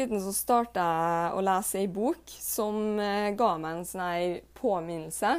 siden 0.00 0.20
så 0.24 0.32
starta 0.34 0.84
jeg 0.84 1.32
å 1.36 1.42
lese 1.44 1.80
ei 1.80 1.88
bok 1.90 2.32
som 2.40 2.98
eh, 3.00 3.32
ga 3.36 3.54
meg 3.60 3.80
en 3.80 3.88
sånn 3.88 4.38
påminnelse 4.56 5.34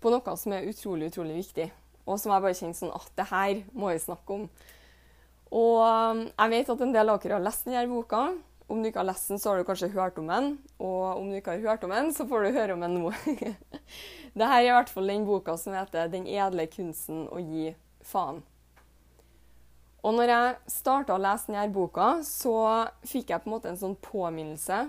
på 0.00 0.12
noe 0.12 0.36
som 0.40 0.54
er 0.56 0.68
utrolig, 0.68 1.10
utrolig 1.12 1.36
viktig. 1.42 1.68
Og 2.04 2.18
som 2.20 2.34
jeg 2.34 2.44
bare 2.44 2.56
kjente 2.56 2.80
sånn 2.80 2.94
at 2.96 3.12
det 3.16 3.28
her 3.30 3.60
må 3.72 3.92
jeg 3.92 4.04
snakke 4.04 4.38
om. 4.38 4.48
Og 5.54 5.78
eh, 5.84 6.24
jeg 6.32 6.54
vet 6.56 6.74
at 6.74 6.84
en 6.86 6.96
del 6.96 7.12
av 7.12 7.22
dere 7.22 7.38
har 7.38 7.44
lest 7.44 7.68
denne 7.68 7.86
boka. 7.92 8.24
Om 8.64 8.80
du 8.80 8.88
ikke 8.88 9.02
har 9.02 9.10
lest 9.10 9.28
den, 9.28 9.40
så 9.40 9.52
har 9.52 9.60
du 9.60 9.68
kanskje 9.68 9.92
hørt 9.92 10.16
om 10.20 10.30
den. 10.32 10.54
Og 10.80 11.20
om 11.20 11.28
du 11.28 11.36
ikke 11.36 11.58
har 11.58 11.74
hørt 11.74 11.84
om 11.84 11.92
den, 11.92 12.10
så 12.16 12.24
får 12.28 12.46
du 12.46 12.56
høre 12.56 12.76
om 12.76 12.84
den 12.84 12.96
nå. 12.96 13.12
Dette 14.34 14.48
er 14.48 14.64
i 14.64 14.72
hvert 14.72 14.90
fall 14.92 15.12
den 15.12 15.28
boka 15.28 15.58
som 15.60 15.76
heter 15.76 16.08
'Den 16.08 16.26
edle 16.26 16.66
kunsten 16.72 17.26
å 17.28 17.38
gi 17.38 17.74
faen'. 18.02 18.40
Og 20.04 20.12
når 20.12 20.28
jeg 20.28 20.56
starta 20.68 21.14
å 21.14 21.20
lese 21.20 21.48
denne 21.48 21.64
boka, 21.72 22.18
så 22.26 22.54
fikk 23.08 23.32
jeg 23.32 23.40
på 23.40 23.48
en 23.48 23.54
måte 23.54 23.70
en 23.72 23.80
sånn 23.80 23.96
påminnelse 24.04 24.84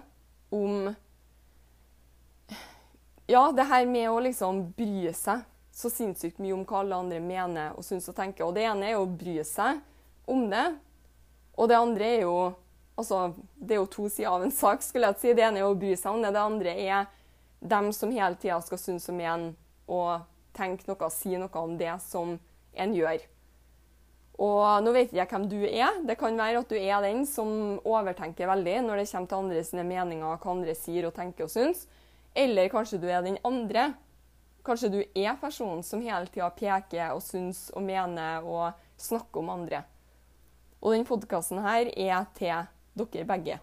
om 0.56 0.92
Ja, 3.26 3.48
det 3.56 3.64
her 3.66 3.88
med 3.90 4.10
å 4.12 4.20
liksom 4.22 4.68
bry 4.78 5.10
seg 5.16 5.46
så 5.76 5.90
sinnssykt 5.90 6.38
mye 6.40 6.54
om 6.54 6.62
hva 6.68 6.84
alle 6.84 7.00
andre 7.00 7.22
mener 7.24 7.74
og 7.76 7.84
syns 7.84 8.06
og 8.12 8.16
tenker. 8.16 8.46
Og 8.46 8.54
det 8.56 8.68
ene 8.68 8.92
er 8.92 9.00
å 9.00 9.08
bry 9.10 9.40
seg 9.48 9.82
om 10.30 10.46
det, 10.52 10.68
og 11.58 11.72
det 11.72 11.80
andre 11.80 12.12
er 12.18 12.24
jo 12.28 12.38
Altså, 12.96 13.34
det 13.60 13.76
er 13.76 13.82
jo 13.82 13.90
to 13.92 14.06
sider 14.08 14.30
av 14.32 14.44
en 14.46 14.54
sak, 14.56 14.80
skulle 14.80 15.10
jeg 15.10 15.20
si. 15.20 15.34
Det 15.36 15.44
ene 15.44 15.60
er 15.60 15.68
å 15.68 15.76
bry 15.76 15.98
seg 16.00 16.16
om 16.16 16.22
det, 16.24 16.30
det 16.32 16.40
andre 16.40 16.76
er 16.80 17.10
dem 17.60 17.90
som 17.92 18.14
hele 18.16 18.40
tida 18.40 18.62
skal 18.64 18.80
synes 18.80 19.10
og 19.12 19.18
mene 19.18 19.50
og 19.84 20.24
tenke 20.56 20.88
noe, 20.88 21.10
si 21.12 21.36
noe 21.36 21.60
om 21.60 21.76
det 21.76 21.92
som 22.06 22.38
en 22.72 22.96
gjør. 22.96 23.26
Og 24.42 24.84
nå 24.84 24.92
vet 24.96 25.14
jeg 25.16 25.30
hvem 25.32 25.46
du 25.48 25.62
er. 25.64 26.02
Det 26.04 26.18
kan 26.20 26.36
være 26.36 26.60
at 26.64 26.72
du 26.72 26.76
er 26.76 27.04
den 27.06 27.24
som 27.30 27.80
overtenker 27.88 28.50
veldig 28.52 28.82
når 28.84 29.02
det 29.02 29.10
kommer 29.12 29.32
til 29.32 29.44
andre 29.44 29.64
sine 29.64 29.86
meninger, 29.88 30.26
hva 30.36 30.52
andre 30.52 30.76
sier 30.76 31.08
og 31.08 31.16
tenker 31.16 31.48
og 31.48 31.54
syns. 31.54 31.86
Eller 32.36 32.72
kanskje 32.72 33.00
du 33.00 33.08
er 33.08 33.24
den 33.24 33.40
andre. 33.48 33.94
Kanskje 34.66 34.92
du 34.92 35.00
er 35.04 35.38
personen 35.40 35.84
som 35.86 36.04
hele 36.04 36.28
tida 36.28 36.50
peker 36.52 37.14
og 37.14 37.24
syns 37.24 37.70
og 37.76 37.86
mener 37.86 38.44
og 38.44 38.76
snakker 39.00 39.44
om 39.44 39.54
andre. 39.56 39.86
Og 40.82 40.92
denne 40.94 41.08
podkasten 41.08 41.64
er 41.64 41.94
til 42.36 42.68
dere 42.96 43.30
begge. 43.30 43.62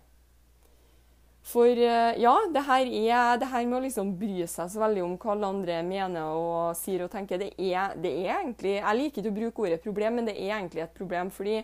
For 1.43 1.67
eh, 1.67 2.19
ja, 2.23 2.35
det 2.55 2.63
her, 2.69 2.87
er, 2.87 3.39
det 3.43 3.49
her 3.51 3.65
med 3.67 3.81
å 3.81 3.83
liksom 3.83 4.13
bry 4.19 4.45
seg 4.47 4.69
så 4.71 4.83
veldig 4.85 5.03
om 5.03 5.15
hva 5.19 5.33
alle 5.35 5.49
andre 5.51 5.79
mener 5.85 6.37
og 6.39 6.77
sier 6.79 7.03
og 7.03 7.11
tenker, 7.11 7.41
det 7.43 7.51
er, 7.59 7.97
det 7.99 8.13
er 8.23 8.37
egentlig 8.37 8.77
Jeg 8.77 8.99
liker 8.99 9.23
ikke 9.23 9.33
å 9.33 9.39
bruke 9.41 9.65
ordet 9.67 9.83
problem, 9.83 10.21
men 10.21 10.31
det 10.31 10.37
er 10.39 10.55
egentlig 10.61 10.85
et 10.85 10.95
problem. 10.95 11.33
Fordi 11.35 11.59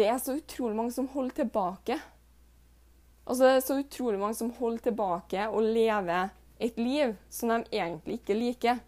det 0.00 0.08
er 0.08 0.18
så 0.18 0.34
utrolig 0.34 0.76
mange 0.78 0.94
som 0.94 1.06
holder 1.12 1.44
tilbake. 1.44 1.98
Altså, 3.22 3.42
det 3.44 3.52
er 3.54 3.66
så 3.68 3.78
utrolig 3.78 4.18
mange 4.18 4.38
som 4.38 4.50
holder 4.56 4.88
tilbake 4.88 5.44
og 5.52 5.68
lever 5.76 6.32
et 6.62 6.78
liv 6.80 7.14
som 7.30 7.52
de 7.52 7.60
egentlig 7.70 8.18
ikke 8.18 8.38
liker. 8.38 8.80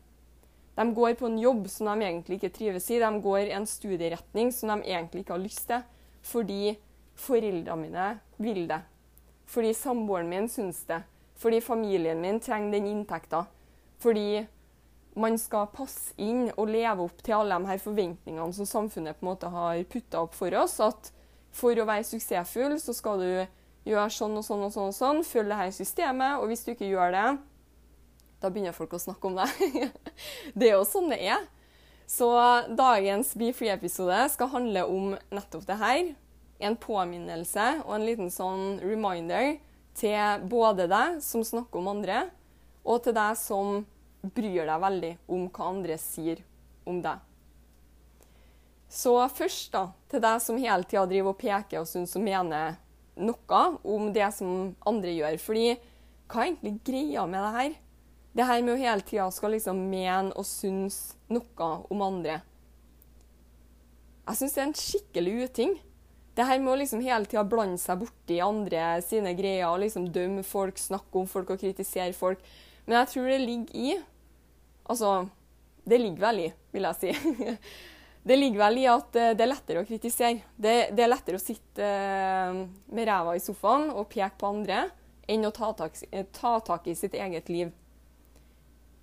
De 0.74 0.86
går 0.94 1.14
på 1.20 1.28
en 1.30 1.38
jobb 1.38 1.68
som 1.70 1.86
de 1.92 2.06
egentlig 2.06 2.40
ikke 2.40 2.54
trives 2.56 2.88
i. 2.90 2.98
De 2.98 3.10
går 3.22 3.52
en 3.54 3.66
studieretning 3.68 4.50
som 4.50 4.74
de 4.74 4.90
egentlig 4.90 5.22
ikke 5.22 5.36
har 5.36 5.44
lyst 5.44 5.68
til, 5.70 5.86
fordi 6.26 6.74
foreldrene 7.14 7.78
mine 7.84 8.08
vil 8.42 8.66
det. 8.66 8.80
Fordi 9.54 9.70
samboeren 9.76 10.28
min 10.28 10.48
syns 10.50 10.82
det. 10.88 11.02
Fordi 11.38 11.60
familien 11.62 12.20
min 12.20 12.40
trenger 12.42 12.72
den 12.74 12.86
inntekta. 12.90 13.44
Fordi 14.02 14.46
man 15.14 15.38
skal 15.38 15.70
passe 15.70 16.14
inn 16.18 16.48
og 16.56 16.70
leve 16.74 17.06
opp 17.06 17.20
til 17.22 17.36
alle 17.36 17.58
de 17.60 17.70
her 17.70 17.82
forventningene 17.82 18.54
som 18.56 18.66
samfunnet 18.66 19.18
på 19.18 19.24
en 19.24 19.30
måte 19.30 19.50
har 19.50 19.82
putta 19.90 20.24
opp 20.24 20.34
for 20.34 20.54
oss. 20.58 20.80
At 20.82 21.12
for 21.54 21.78
å 21.78 21.86
være 21.86 22.06
suksessfull, 22.08 22.74
så 22.82 22.94
skal 22.96 23.22
du 23.22 23.30
gjøre 23.86 24.10
sånn 24.10 24.34
og 24.40 24.46
sånn 24.46 24.64
og 24.66 24.72
sånn, 24.74 24.90
og 24.90 24.96
sånn, 24.96 25.22
følge 25.26 25.52
det 25.52 25.60
her 25.60 25.74
systemet. 25.76 26.40
Og 26.40 26.50
hvis 26.50 26.66
du 26.66 26.72
ikke 26.74 26.90
gjør 26.90 27.14
det, 27.14 27.28
da 28.42 28.50
begynner 28.50 28.76
folk 28.76 28.96
å 28.96 29.02
snakke 29.06 29.30
om 29.30 29.38
det. 29.38 29.92
det 30.58 30.72
er 30.72 30.76
jo 30.80 30.88
sånn 30.88 31.12
det 31.14 31.20
er. 31.22 31.46
Så 32.10 32.28
dagens 32.74 33.30
Be 33.38 33.54
Free-episode 33.56 34.18
skal 34.34 34.50
handle 34.52 34.84
om 34.90 35.14
nettopp 35.32 35.64
det 35.70 35.78
her 35.80 36.02
en 36.58 36.76
påminnelse 36.80 37.66
og 37.84 37.94
en 37.96 38.06
liten 38.06 38.30
sånn 38.32 38.78
reminder 38.82 39.56
til 39.98 40.46
både 40.50 40.88
deg 40.90 41.20
som 41.22 41.44
snakker 41.46 41.80
om 41.80 41.92
andre, 41.96 42.24
og 42.84 43.04
til 43.04 43.14
deg 43.16 43.36
som 43.38 43.84
bryr 44.24 44.64
deg 44.66 44.82
veldig 44.82 45.12
om 45.32 45.46
hva 45.48 45.70
andre 45.70 45.98
sier 46.00 46.42
om 46.88 47.00
deg. 47.04 47.20
Så 48.94 49.16
først 49.34 49.72
da, 49.74 49.88
til 50.10 50.22
deg 50.22 50.42
som 50.42 50.58
hele 50.60 50.86
tida 50.86 51.04
driver 51.10 51.32
og 51.32 51.40
peker 51.40 51.80
og 51.80 51.88
syns 51.90 52.14
og 52.14 52.24
mener 52.24 52.76
noe 53.18 53.62
om 53.82 54.10
det 54.14 54.28
som 54.36 54.74
andre 54.86 55.14
gjør. 55.14 55.38
Fordi 55.42 55.64
hva 56.30 56.44
er 56.44 56.52
egentlig 56.52 56.76
greia 56.86 57.24
med 57.26 57.40
det 57.42 57.54
her? 57.56 57.74
Det 58.34 58.46
her 58.48 58.62
med 58.66 58.74
å 58.74 58.80
hele 58.80 59.06
tida 59.06 59.26
skal 59.34 59.54
liksom 59.54 59.80
mene 59.90 60.34
og 60.34 60.46
synes 60.46 61.16
noe 61.30 61.70
om 61.90 62.04
andre. 62.06 62.40
Jeg 64.24 64.38
syns 64.40 64.54
det 64.54 64.62
er 64.62 64.68
en 64.68 64.78
skikkelig 64.78 65.34
uting 65.44 65.74
det 66.34 66.46
her 66.48 66.58
med 66.58 66.72
å 66.72 66.78
liksom 66.80 67.02
hele 67.04 67.28
tida 67.30 67.44
blande 67.46 67.78
seg 67.78 68.00
borti 68.00 68.40
andre 68.42 68.98
sine 69.06 69.36
greier 69.38 69.68
og 69.70 69.80
liksom 69.84 70.08
dømme 70.14 70.42
folk, 70.46 70.78
snakke 70.80 71.20
om 71.20 71.28
folk 71.30 71.54
og 71.54 71.60
kritisere 71.62 72.14
folk. 72.16 72.42
Men 72.84 72.98
jeg 73.00 73.12
tror 73.14 73.30
det 73.30 73.40
ligger 73.44 73.78
i 73.78 73.94
Altså, 74.84 75.22
det 75.88 75.96
ligger 75.96 76.20
vel 76.26 76.40
i, 76.42 76.48
vil 76.74 76.84
jeg 76.84 76.96
si. 77.00 77.36
det 78.28 78.36
ligger 78.36 78.60
vel 78.66 78.82
i 78.82 78.84
at 78.92 79.16
eh, 79.16 79.30
det 79.32 79.46
er 79.46 79.48
lettere 79.48 79.80
å 79.80 79.86
kritisere. 79.88 80.42
Det, 80.60 80.74
det 80.92 81.06
er 81.06 81.08
lettere 81.08 81.38
å 81.38 81.40
sitte 81.40 81.86
eh, 81.88 82.58
med 82.92 83.08
ræva 83.08 83.32
i 83.32 83.40
sofaen 83.40 83.86
og 83.94 84.10
peke 84.12 84.36
på 84.42 84.50
andre 84.50 84.82
enn 85.24 85.48
å 85.48 85.54
ta 85.56 85.70
tak, 85.72 85.96
ta 86.36 86.52
tak 86.60 86.90
i 86.92 86.96
sitt 86.98 87.16
eget 87.16 87.48
liv. 87.48 87.72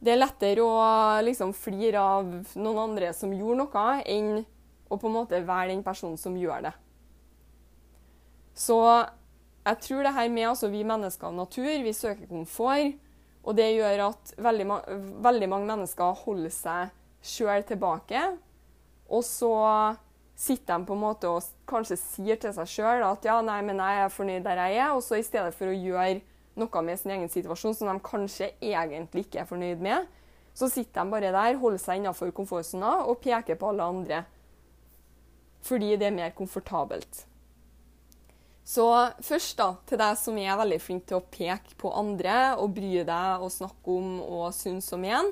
Det 0.01 0.13
er 0.13 0.21
lettere 0.21 0.69
å 0.69 0.77
liksom 1.25 1.55
flire 1.57 2.01
av 2.01 2.29
noen 2.57 2.83
andre 2.85 3.09
som 3.17 3.33
gjorde 3.33 3.63
noe, 3.63 3.87
enn 4.05 4.43
å 4.91 4.97
på 5.01 5.09
en 5.09 5.17
måte 5.17 5.41
være 5.45 5.71
den 5.71 5.81
personen 5.85 6.21
som 6.21 6.37
gjør 6.37 6.69
det. 6.69 6.75
Så 8.57 8.77
jeg 9.65 9.77
tror 9.85 10.03
det 10.03 10.13
her 10.15 10.29
med 10.29 10.49
altså, 10.49 10.69
vi 10.73 10.83
mennesker 10.87 11.29
av 11.29 11.37
natur, 11.37 11.71
vi 11.83 11.93
søker 11.93 12.29
komfort. 12.29 12.97
Og 13.41 13.57
det 13.57 13.71
gjør 13.73 14.05
at 14.11 14.33
veldig, 14.37 14.65
ma 14.69 14.77
veldig 15.25 15.49
mange 15.49 15.69
mennesker 15.71 16.17
holder 16.25 16.53
seg 16.53 16.91
sjøl 17.25 17.63
tilbake. 17.65 18.21
Og 19.09 19.23
så 19.25 19.53
sitter 20.37 20.77
de 20.77 20.87
på 20.87 20.97
en 20.97 21.01
måte 21.01 21.29
og 21.29 21.45
kanskje 21.69 21.97
sier 21.99 22.37
til 22.41 22.53
seg 22.55 22.69
sjøl 22.69 23.05
at 23.05 23.25
ja, 23.25 23.39
nei, 23.45 23.59
men 23.65 23.81
jeg 23.81 24.03
er 24.03 24.13
fornøyd 24.13 24.45
der 24.45 24.61
jeg 24.61 24.77
er. 24.81 24.93
Og 24.93 25.01
så 25.05 25.17
i 25.17 25.25
stedet 25.25 25.55
for 25.57 25.69
å 25.69 25.77
gjøre 25.77 26.21
noe 26.61 26.83
med 26.85 26.99
sin 26.99 27.15
egen 27.15 27.31
situasjon 27.31 27.77
som 27.77 27.89
de 27.89 27.97
kanskje 28.05 28.51
egentlig 28.59 29.25
ikke 29.25 29.41
er 29.43 29.49
fornøyd 29.49 29.81
med, 29.81 30.05
så 30.53 30.67
sitter 30.67 30.99
de 30.99 31.13
bare 31.13 31.31
der, 31.31 31.57
holder 31.61 31.79
seg 31.79 32.01
innenfor 32.01 32.33
komfortsona 32.35 33.05
og 33.07 33.21
peker 33.23 33.57
på 33.57 33.71
alle 33.71 33.87
andre. 33.87 34.23
Fordi 35.63 35.95
det 35.95 36.09
er 36.09 36.17
mer 36.17 36.33
komfortabelt. 36.35 37.25
Så 38.63 38.85
først 39.25 39.57
da, 39.57 39.71
til 39.89 39.99
deg 39.99 40.17
som 40.21 40.37
er 40.37 40.59
veldig 40.59 40.79
flink 40.81 41.07
til 41.09 41.17
å 41.17 41.27
peke 41.33 41.75
på 41.81 41.91
andre 41.97 42.53
og 42.61 42.75
bry 42.75 43.01
deg 43.07 43.41
og 43.41 43.53
snakke 43.53 43.95
om 43.95 44.19
og 44.21 44.51
synes 44.55 44.91
om 44.95 45.05
igjen. 45.07 45.31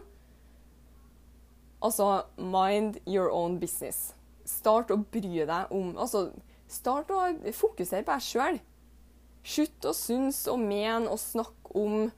Altså 1.85 2.25
mind 2.35 2.97
your 3.07 3.29
own 3.31 3.59
business. 3.61 4.13
Start 4.49 4.91
å 4.91 4.97
bry 4.97 5.45
deg 5.45 5.69
om 5.71 5.93
Altså, 5.95 6.31
start 6.67 7.11
å 7.13 7.21
fokusere 7.55 8.03
på 8.03 8.17
deg 8.17 8.25
sjøl. 8.25 8.59
Slutt 9.45 9.87
å 9.87 9.93
synes 9.95 10.41
og 10.51 10.59
mene 10.59 11.07
og 11.07 11.21
snakke 11.21 11.77
om 11.77 12.09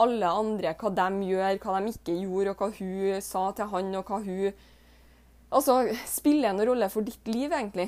alle 0.00 0.28
andre, 0.28 0.74
hva 0.76 0.90
de 0.92 1.28
gjør, 1.30 1.58
hva 1.60 1.80
de 1.80 1.92
ikke 1.92 2.16
gjorde, 2.20 2.52
og 2.52 2.62
hva 2.62 2.70
hun 2.78 3.22
sa 3.24 3.44
til 3.56 3.70
han, 3.72 3.94
og 3.96 4.10
hva 4.10 4.22
hun 4.24 4.64
Altså, 5.46 5.76
spiller 6.10 6.50
en 6.50 6.60
rolle 6.66 6.88
for 6.90 7.06
ditt 7.06 7.28
liv, 7.30 7.52
egentlig. 7.54 7.86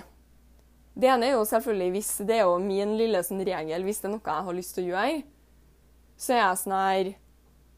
Det 0.99 1.07
ene 1.07 1.29
er 1.29 1.37
jo 1.37 1.47
selvfølgelig 1.47 1.95
hvis 1.95 2.11
det 2.27 2.41
er 2.41 2.47
jo 2.49 2.59
min 2.59 2.97
lille 2.99 3.21
sånn 3.23 3.45
regel, 3.47 3.85
hvis 3.87 4.01
det 4.03 4.09
er 4.09 4.15
noe 4.17 4.25
jeg 4.25 4.47
har 4.49 4.57
lyst 4.57 4.75
til 4.75 4.89
å 4.89 4.93
gjøre, 4.93 5.23
så 6.19 6.35
er 6.35 6.41
jeg 6.41 6.61
sånn 6.65 6.75
her 6.75 7.11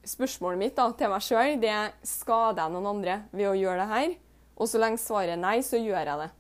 spørsmålet 0.08 0.61
mitt 0.62 0.76
da, 0.78 0.87
til 0.96 1.12
meg 1.12 1.25
sjøl 1.26 1.58
det 1.61 1.72
er 1.75 1.90
skader 2.06 2.62
jeg 2.64 2.72
noen 2.72 2.88
andre 2.94 3.19
ved 3.34 3.50
å 3.50 3.56
gjøre 3.58 3.82
det 3.82 3.88
her. 3.90 4.14
Og 4.61 4.69
så 4.69 4.81
lenge 4.81 5.00
svaret 5.00 5.34
er 5.34 5.40
nei, 5.40 5.58
så 5.64 5.81
gjør 5.81 6.00
jeg 6.00 6.20
det. 6.22 6.31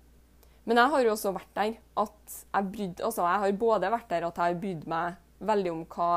Men 0.68 0.80
jeg 0.80 0.92
har 0.92 1.04
jo 1.04 1.12
også 1.12 1.34
vært 1.36 1.52
der 1.56 1.76
at 2.00 2.34
jeg 2.40 2.70
brydde 2.72 3.04
Altså, 3.04 3.24
jeg 3.24 3.42
har 3.44 3.60
både 3.60 3.92
vært 3.92 4.10
der 4.12 4.26
at 4.28 4.40
jeg 4.40 4.54
har 4.54 4.58
brydd 4.64 4.88
meg 4.92 5.20
veldig 5.50 5.72
om 5.72 5.84
hva 5.88 6.10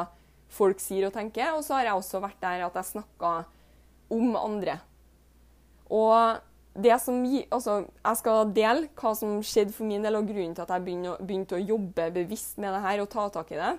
folk 0.54 0.84
sier 0.84 1.08
og 1.08 1.16
tenker, 1.16 1.56
og 1.56 1.64
så 1.66 1.80
har 1.80 1.90
jeg 1.90 2.00
også 2.00 2.24
vært 2.24 2.42
der 2.44 2.66
at 2.68 2.76
jeg 2.78 2.92
snakka 2.92 3.36
om 4.14 4.36
andre. 4.38 4.78
Og 5.90 6.40
som 7.00 7.20
Altså, 7.52 7.86
jeg 8.04 8.18
skal 8.18 8.54
dele 8.54 8.90
hva 8.98 9.14
som 9.16 9.42
skjedde 9.46 9.74
for 9.74 9.86
min 9.86 10.04
del, 10.04 10.16
og 10.16 10.28
grunnen 10.28 10.56
til 10.56 10.66
at 10.66 10.70
jeg 10.70 10.86
begynte, 10.86 11.18
begynte 11.22 11.56
å 11.56 11.62
jobbe 11.62 12.12
bevisst 12.12 12.58
med 12.58 12.74
det 12.74 12.82
her 12.82 13.02
og 13.02 13.10
ta 13.10 13.30
tak 13.30 13.52
i 13.52 13.60
det. 13.62 13.74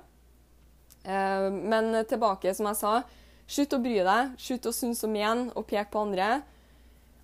Eh, 1.04 1.50
men 1.50 2.04
tilbake, 2.06 2.54
som 2.54 2.66
jeg 2.70 2.80
sa, 2.80 3.02
slutt 3.46 3.74
å 3.74 3.82
bry 3.82 3.98
deg. 4.06 4.34
Slutt 4.38 4.66
å 4.66 4.72
synes 4.72 5.04
om 5.04 5.14
igjen 5.14 5.50
og 5.54 5.66
peke 5.66 5.90
på 5.90 6.06
andre. 6.06 6.42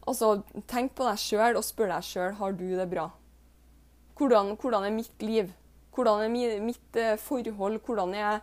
Altså, 0.09 0.41
tenk 0.67 0.95
på 0.97 1.07
deg 1.07 1.21
sjøl 1.21 1.59
og 1.59 1.65
spør 1.65 1.95
deg 1.95 2.05
sjøl 2.07 2.37
har 2.41 2.57
du 2.57 2.67
det 2.77 2.89
bra. 2.91 3.11
Hvordan, 4.19 4.57
hvordan 4.61 4.85
er 4.85 4.93
mitt 4.93 5.23
liv? 5.25 5.53
Hvordan 5.95 6.25
er 6.25 6.61
mitt 6.65 6.97
eh, 6.99 7.17
forhold? 7.21 7.81
Hvordan 7.87 8.15
er 8.15 8.41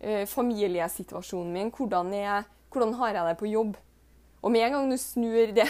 eh, 0.00 0.26
familiesituasjonen 0.28 1.52
min? 1.52 1.72
Hvordan, 1.72 2.12
er, 2.14 2.44
hvordan, 2.72 2.94
har 3.00 3.14
jeg 3.14 3.28
det 3.28 3.38
på 3.40 3.50
jobb? 3.52 3.76
Og 4.44 4.52
med 4.52 4.66
en 4.66 4.74
gang 4.76 4.90
du 4.92 4.98
snur 5.00 5.54
Det, 5.56 5.64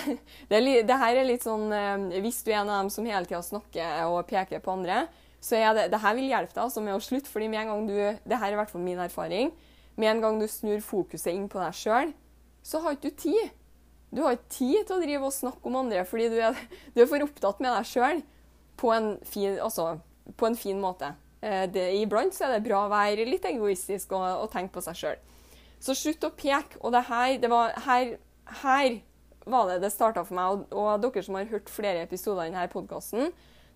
det, 0.50 0.61
det 0.88 0.97
her 0.99 1.21
er 1.21 1.29
litt 1.29 1.44
sånn 1.47 1.69
eh, 1.73 2.21
Hvis 2.25 2.43
du 2.43 2.50
er 2.50 2.62
en 2.62 2.73
av 2.73 2.82
dem 2.82 2.91
som 2.91 3.06
hele 3.06 3.29
tida 3.29 3.43
snakker 3.44 4.09
og 4.11 4.26
peker 4.31 4.62
på 4.65 4.75
andre, 4.75 5.05
så 5.44 5.59
er 5.61 5.76
det, 5.76 5.88
det 5.93 6.00
her 6.00 6.17
vil 6.17 6.31
hjelpe 6.31 6.55
deg 6.56 6.62
altså, 6.65 6.82
med 6.82 6.97
å 6.97 7.03
slutte. 7.05 7.31
fordi 7.31 7.50
med 7.53 7.62
en 7.62 7.73
gang 7.73 7.88
du, 7.88 7.97
det 8.25 8.38
her 8.41 8.49
er 8.49 8.56
i 8.56 8.61
hvert 8.62 8.73
fall 8.73 8.85
min 8.85 9.03
erfaring. 9.05 9.53
Med 10.00 10.11
en 10.11 10.23
gang 10.25 10.41
du 10.41 10.47
snur 10.50 10.81
fokuset 10.82 11.35
inn 11.35 11.50
på 11.53 11.61
deg 11.61 11.76
sjøl, 11.76 12.15
så 12.65 12.81
har 12.82 12.97
ikke 12.97 13.12
du 13.12 13.21
tid. 13.26 13.53
Du 14.15 14.23
har 14.25 14.38
ikke 14.38 14.55
tid 14.56 14.87
til 14.87 14.97
å 14.97 15.03
drive 15.03 15.29
og 15.29 15.37
snakke 15.37 15.69
om 15.69 15.77
andre 15.82 16.06
fordi 16.09 16.31
du 16.32 16.38
er, 16.41 16.56
du 16.94 17.03
er 17.03 17.11
for 17.11 17.27
opptatt 17.27 17.61
med 17.61 17.75
deg 17.75 17.91
sjøl 17.91 18.25
på 18.81 18.91
altså, 18.94 19.87
på 20.41 20.49
en 20.49 20.59
fin 20.59 20.81
måte. 20.81 21.12
Eh, 21.44 21.65
det, 21.70 21.91
iblant 22.00 22.35
så 22.35 22.49
er 22.49 22.56
det 22.56 22.65
bra 22.67 22.87
å 22.87 22.93
være 22.93 23.29
litt 23.29 23.44
egoistisk 23.49 24.17
og, 24.17 24.25
og 24.47 24.50
tenke 24.55 24.79
på 24.79 24.85
seg 24.87 24.99
sjøl. 24.99 25.23
Så 25.85 25.97
slutt 25.99 26.25
å 26.25 26.32
peke. 26.32 26.81
Og 26.81 26.94
det 26.94 27.05
her, 27.11 27.37
det 27.43 27.50
var, 27.53 27.75
her, 27.85 28.17
her 28.62 29.00
var 29.44 29.69
det 29.69 29.81
det 29.85 29.93
starta 29.93 30.25
for 30.25 30.37
meg. 30.37 30.52
Og, 30.52 30.76
og, 30.76 31.00
dere 31.05 31.25
som 31.25 31.38
har 31.38 31.50
hørt 31.50 31.73
flere 31.73 32.05
episoder 32.06 32.46
i 32.46 32.52
denne 32.52 32.69
podkasten, 32.73 33.32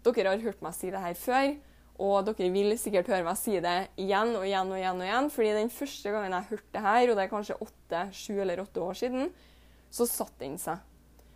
dere 0.07 0.33
har 0.33 0.45
hørt 0.45 0.63
meg 0.65 0.77
si 0.77 0.93
det 0.93 1.03
her 1.03 1.19
før. 1.19 1.51
Og 1.99 2.29
dere 2.29 2.51
vil 2.55 2.77
sikkert 2.79 3.11
høre 3.11 3.27
meg 3.27 3.39
si 3.41 3.57
det 3.63 3.79
igjen 3.99 4.37
og 4.39 4.47
igjen 4.47 4.71
og 4.71 4.79
igjen. 4.79 5.03
og 5.03 5.09
igjen, 5.09 5.33
fordi 5.35 5.57
den 5.57 5.73
første 5.75 6.15
gangen 6.15 6.37
jeg 6.37 6.51
hørte 6.53 6.77
det 6.77 6.85
her, 6.85 7.03
og 7.09 7.19
det 7.19 7.25
er 7.25 7.33
kanskje 7.33 7.59
åtte, 7.67 8.05
sju 8.15 8.39
eller 8.39 8.63
åtte 8.63 8.85
år 8.85 9.01
siden, 9.01 9.33
så 9.91 10.07
satte 10.07 10.45
den 10.45 10.57
seg. 10.63 10.79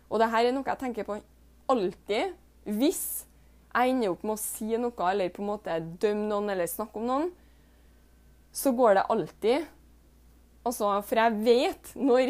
Og 0.07 0.21
det 0.21 0.29
her 0.31 0.47
er 0.47 0.55
noe 0.55 0.67
jeg 0.69 0.79
tenker 0.79 1.07
på 1.07 1.17
alltid 1.73 2.35
hvis 2.69 3.25
jeg 3.73 3.91
ender 3.91 4.13
opp 4.13 4.23
med 4.23 4.35
å 4.35 4.41
si 4.41 4.69
noe 4.77 5.07
eller 5.09 5.31
på 5.33 5.41
en 5.41 5.49
måte 5.49 5.77
dømme 5.99 6.29
noen 6.29 6.51
eller 6.53 6.69
snakke 6.69 7.01
om 7.01 7.07
noen, 7.09 7.31
så 8.53 8.71
går 8.77 8.99
det 8.99 9.07
alltid 9.09 9.63
altså, 10.61 10.91
For 11.07 11.17
jeg 11.17 11.39
vet 11.43 11.93
når, 11.97 12.29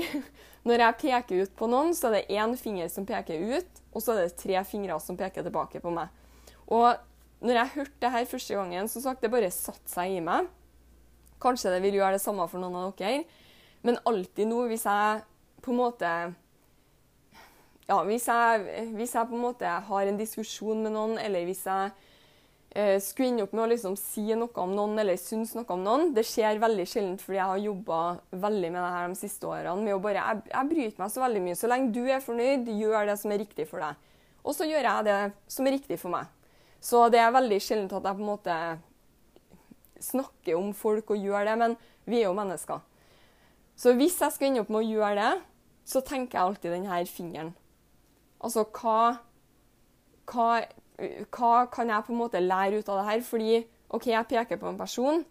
når 0.64 0.86
jeg 0.86 1.00
peker 1.02 1.44
ut 1.44 1.56
på 1.60 1.68
noen, 1.68 1.92
så 1.96 2.08
er 2.10 2.22
det 2.22 2.38
én 2.40 2.54
finger 2.60 2.92
som 2.92 3.08
peker 3.08 3.42
ut, 3.58 3.82
og 3.92 4.04
så 4.04 4.14
er 4.14 4.24
det 4.24 4.38
tre 4.40 4.62
fingre 4.68 5.00
som 5.04 5.18
peker 5.20 5.44
tilbake 5.44 5.82
på 5.84 5.92
meg. 5.92 6.12
Og 6.72 6.96
når 7.44 7.60
jeg 7.60 7.74
hørte 7.76 8.00
det 8.00 8.12
her 8.14 8.30
første 8.30 8.56
gangen, 8.56 8.88
så 8.88 9.02
sagt, 9.04 9.22
det 9.22 9.32
bare 9.34 9.52
satte 9.52 9.92
seg 9.92 10.16
i 10.16 10.22
meg. 10.24 10.48
Kanskje 11.44 11.74
det 11.74 11.82
vil 11.84 12.00
gjøre 12.00 12.16
det 12.16 12.24
samme 12.24 12.48
for 12.48 12.64
noen 12.64 12.80
av 12.80 12.96
dere, 13.00 13.26
men 13.84 14.00
alltid 14.08 14.48
nå, 14.48 14.62
hvis 14.72 14.88
jeg 14.88 15.26
på 15.64 15.74
en 15.74 15.80
måte 15.82 16.14
ja, 17.84 17.98
hvis 18.08 18.30
jeg, 18.30 18.64
hvis 18.96 19.12
jeg, 19.12 19.28
på 19.28 19.36
en 19.36 19.44
måte 19.44 19.68
har 19.68 20.08
en 20.08 20.20
diskusjon 20.20 20.86
med 20.86 20.94
noen, 20.96 21.18
eller 21.20 21.44
hvis 21.48 21.66
jeg 21.68 21.92
skulle 23.06 23.30
ende 23.30 23.44
opp 23.46 23.52
med 23.54 23.64
å 23.64 23.70
liksom 23.70 23.96
si 24.00 24.24
noe 24.34 24.62
om 24.64 24.72
noen 24.74 24.98
eller 25.04 25.18
synes 25.22 25.52
noe 25.54 25.68
om 25.76 25.84
noen 25.86 26.08
Det 26.16 26.24
skjer 26.26 26.58
veldig 26.62 26.86
sjelden 26.90 27.20
fordi 27.22 27.38
jeg 27.38 27.50
har 27.52 27.60
jobba 27.62 28.00
veldig 28.32 28.72
med 28.74 28.82
det 28.82 28.94
her 28.96 29.12
de 29.12 29.20
siste 29.20 29.46
årene. 29.46 29.84
med 29.84 29.94
å 29.94 30.00
bare, 30.02 30.24
Jeg, 30.24 30.42
jeg 30.50 30.70
bryr 30.72 30.96
meg 30.98 31.12
så 31.14 31.22
veldig 31.22 31.44
mye. 31.46 31.58
Så 31.60 31.70
lenge 31.70 31.94
du 31.94 32.02
er 32.08 32.24
fornøyd, 32.24 32.72
gjør 32.82 33.12
det 33.12 33.18
som 33.22 33.32
er 33.36 33.44
riktig 33.44 33.68
for 33.70 33.86
deg. 33.86 34.10
Og 34.44 34.58
så 34.58 34.66
gjør 34.66 34.90
jeg 34.90 35.06
det 35.06 35.20
som 35.48 35.68
er 35.68 35.78
riktig 35.78 36.00
for 36.02 36.16
meg. 36.16 36.32
Så 36.84 37.06
det 37.14 37.22
er 37.22 37.36
veldig 37.36 37.60
sjelden 37.64 37.92
at 37.94 38.10
jeg 38.10 38.18
på 38.18 38.26
en 38.26 38.32
måte 38.32 38.58
snakker 40.04 40.58
om 40.58 40.74
folk 40.76 41.14
og 41.14 41.22
gjør 41.24 41.46
det, 41.48 41.56
men 41.62 41.78
vi 42.10 42.20
er 42.20 42.28
jo 42.28 42.36
mennesker. 42.36 42.82
Så 43.80 43.94
hvis 43.98 44.20
jeg 44.22 44.36
skal 44.36 44.50
ende 44.50 44.64
opp 44.64 44.72
med 44.74 44.82
å 44.82 44.90
gjøre 44.90 45.16
det, 45.22 45.34
så 45.88 46.02
tenker 46.04 46.38
jeg 46.38 46.48
alltid 46.48 46.76
denne 46.76 47.00
fingeren. 47.10 47.54
Altså 48.44 48.66
hva, 48.76 49.20
hva, 50.30 50.50
hva, 50.98 51.66
kan 51.74 51.90
jeg 51.90 52.06
på 52.06 52.14
en 52.14 52.20
måte 52.20 52.42
lære 52.44 52.80
ut 52.80 52.90
av 52.90 53.02
det 53.02 53.08
her? 53.10 53.24
Fordi 53.26 53.60
OK, 53.94 54.08
jeg 54.12 54.30
peker 54.30 54.60
på 54.62 54.70
en 54.70 54.80
person, 54.80 55.24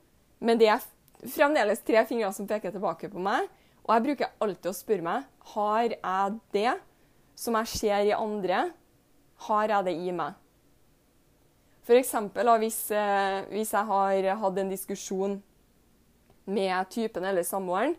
men 0.42 0.58
det 0.60 0.68
er 0.70 0.84
fremdeles 1.22 1.82
tre 1.86 2.04
fingre 2.06 2.32
som 2.34 2.48
peker 2.50 2.74
tilbake 2.74 3.10
på 3.12 3.22
meg. 3.22 3.48
Og 3.82 3.94
jeg 3.94 4.04
bruker 4.06 4.34
alltid 4.42 4.70
å 4.70 4.76
spørre 4.76 5.06
meg 5.06 5.28
har 5.54 5.96
jeg 5.96 6.38
det 6.54 6.72
som 7.38 7.56
jeg 7.58 7.70
ser 7.72 8.06
i 8.06 8.14
andre, 8.14 8.68
har 9.48 9.72
jeg 9.74 9.86
det 9.88 9.94
i 9.98 10.12
meg. 10.14 10.38
F.eks. 11.82 12.12
Hvis, 12.62 12.78
eh, 12.94 13.40
hvis 13.50 13.72
jeg 13.74 13.88
har 13.88 14.28
hatt 14.38 14.58
en 14.58 14.70
diskusjon 14.70 15.40
med 16.46 16.90
typen 16.90 17.24
eller 17.26 17.42
samboeren, 17.42 17.96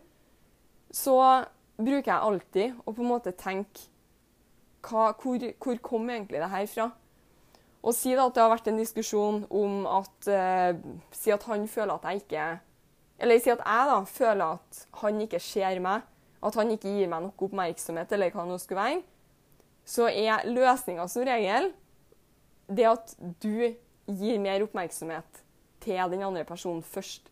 så 0.90 1.44
bruker 1.76 2.12
jeg 2.12 2.28
alltid 2.28 2.80
å 2.84 2.94
på 2.94 3.02
en 3.02 3.10
måte 3.10 3.34
tenke 3.36 3.90
hva, 4.84 5.12
hvor, 5.16 5.40
hvor, 5.60 5.78
kom 5.82 6.10
egentlig 6.10 6.40
det 6.40 6.50
her 6.52 6.66
fra? 6.70 6.90
Og 7.84 7.92
si 7.92 8.14
da 8.16 8.24
at 8.24 8.36
det 8.36 8.42
har 8.42 8.52
vært 8.54 8.70
en 8.70 8.80
diskusjon 8.80 9.42
om 9.52 9.84
at 9.90 10.28
uh, 10.32 10.78
Si 11.12 11.32
at 11.34 11.44
han 11.50 11.66
føler 11.68 11.94
at 11.98 12.06
jeg 12.08 12.22
ikke 12.22 12.46
Eller 13.20 13.42
si 13.42 13.52
at 13.52 13.60
jeg 13.60 13.90
da 13.90 13.98
føler 14.08 14.44
at 14.56 14.80
han 15.02 15.20
ikke 15.20 15.40
ser 15.42 15.80
meg, 15.84 16.02
at 16.44 16.56
han 16.58 16.72
ikke 16.74 16.90
gir 16.96 17.10
meg 17.12 17.22
noe 17.24 17.46
oppmerksomhet, 17.46 18.10
eller 18.12 18.32
hva 18.34 18.42
det 18.44 18.50
nå 18.50 18.56
skulle 18.60 18.82
være, 18.82 19.04
så 19.84 20.08
er 20.10 20.48
løsninga 20.48 21.06
som 21.08 21.24
regel 21.28 21.70
det 22.68 22.88
at 22.88 23.14
du 23.44 23.70
gir 24.08 24.42
mer 24.42 24.64
oppmerksomhet 24.66 25.40
til 25.84 26.10
den 26.10 26.24
andre 26.26 26.44
personen 26.48 26.82
først. 26.82 27.30